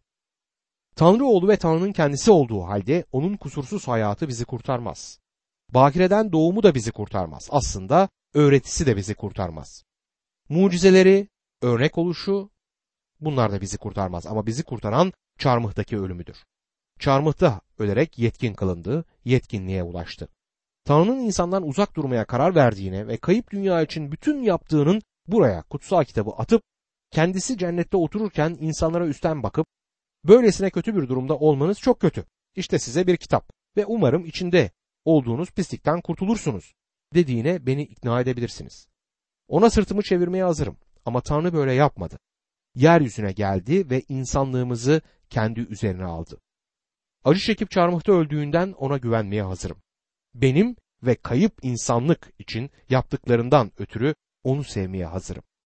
Tanrı 0.96 1.26
oğlu 1.26 1.48
ve 1.48 1.58
Tanrı'nın 1.58 1.92
kendisi 1.92 2.32
olduğu 2.32 2.62
halde 2.62 3.06
onun 3.12 3.38
kusursuz 3.38 3.88
hayatı 3.88 4.28
bizi 4.28 4.46
kurtarmaz. 4.46 5.20
Bakireden 5.74 6.32
doğumu 6.32 6.64
da 6.64 6.76
bizi 6.76 6.92
kurtarmaz. 6.92 7.48
Aslında 7.52 8.10
öğretisi 8.34 8.86
de 8.86 8.96
bizi 8.98 9.16
kurtarmaz. 9.16 9.84
Mucizeleri, 10.50 11.28
örnek 11.62 11.98
oluşu, 11.98 12.50
bunlar 13.20 13.52
da 13.52 13.62
bizi 13.62 13.78
kurtarmaz 13.78 14.28
ama 14.28 14.46
bizi 14.46 14.64
kurtaran 14.64 15.14
çarmıhtaki 15.38 15.98
ölümüdür. 15.98 16.38
Çarmıhta 17.00 17.62
ölerek 17.80 18.20
yetkin 18.20 18.54
kılındı, 18.54 19.06
yetkinliğe 19.26 19.84
ulaştı. 19.84 20.28
Tanrı'nın 20.88 21.20
insandan 21.20 21.68
uzak 21.68 21.96
durmaya 21.96 22.26
karar 22.26 22.56
verdiğine 22.56 23.08
ve 23.08 23.18
kayıp 23.18 23.52
dünya 23.52 23.82
için 23.82 24.12
bütün 24.12 24.44
yaptığının 24.44 25.02
buraya 25.28 25.62
kutsal 25.62 26.04
kitabı 26.04 26.32
atıp 26.32 26.62
kendisi 27.12 27.58
cennette 27.58 27.98
otururken 27.98 28.58
insanlara 28.60 29.08
üstten 29.08 29.44
bakıp 29.44 29.68
Böylesine 30.24 30.70
kötü 30.70 30.96
bir 30.96 31.10
durumda 31.10 31.38
olmanız 31.38 31.80
çok 31.80 32.00
kötü. 32.00 32.26
İşte 32.56 32.80
size 32.80 33.08
bir 33.08 33.18
kitap 33.18 33.50
ve 33.78 33.86
umarım 33.86 34.26
içinde 34.26 34.72
olduğunuz 35.06 35.52
pislikten 35.52 36.02
kurtulursunuz 36.02 36.74
dediğine 37.14 37.66
beni 37.66 37.84
ikna 37.84 38.22
edebilirsiniz. 38.22 38.88
Ona 39.48 39.70
sırtımı 39.70 40.04
çevirmeye 40.04 40.44
hazırım 40.44 40.78
ama 41.06 41.22
Tanrı 41.22 41.54
böyle 41.54 41.74
yapmadı. 41.74 42.20
Yeryüzüne 42.76 43.32
geldi 43.32 43.90
ve 43.90 44.02
insanlığımızı 44.10 45.02
kendi 45.30 45.60
üzerine 45.60 46.06
aldı. 46.06 46.42
Acı 47.24 47.40
çekip 47.40 47.72
çarmıhta 47.72 48.12
öldüğünden 48.12 48.72
ona 48.72 48.98
güvenmeye 48.98 49.44
hazırım. 49.44 49.78
Benim 50.42 50.76
ve 51.04 51.16
kayıp 51.16 51.54
insanlık 51.62 52.34
için 52.40 52.70
yaptıklarından 52.90 53.72
ötürü 53.78 54.16
onu 54.44 54.64
sevmeye 54.64 55.06
hazırım. 55.06 55.44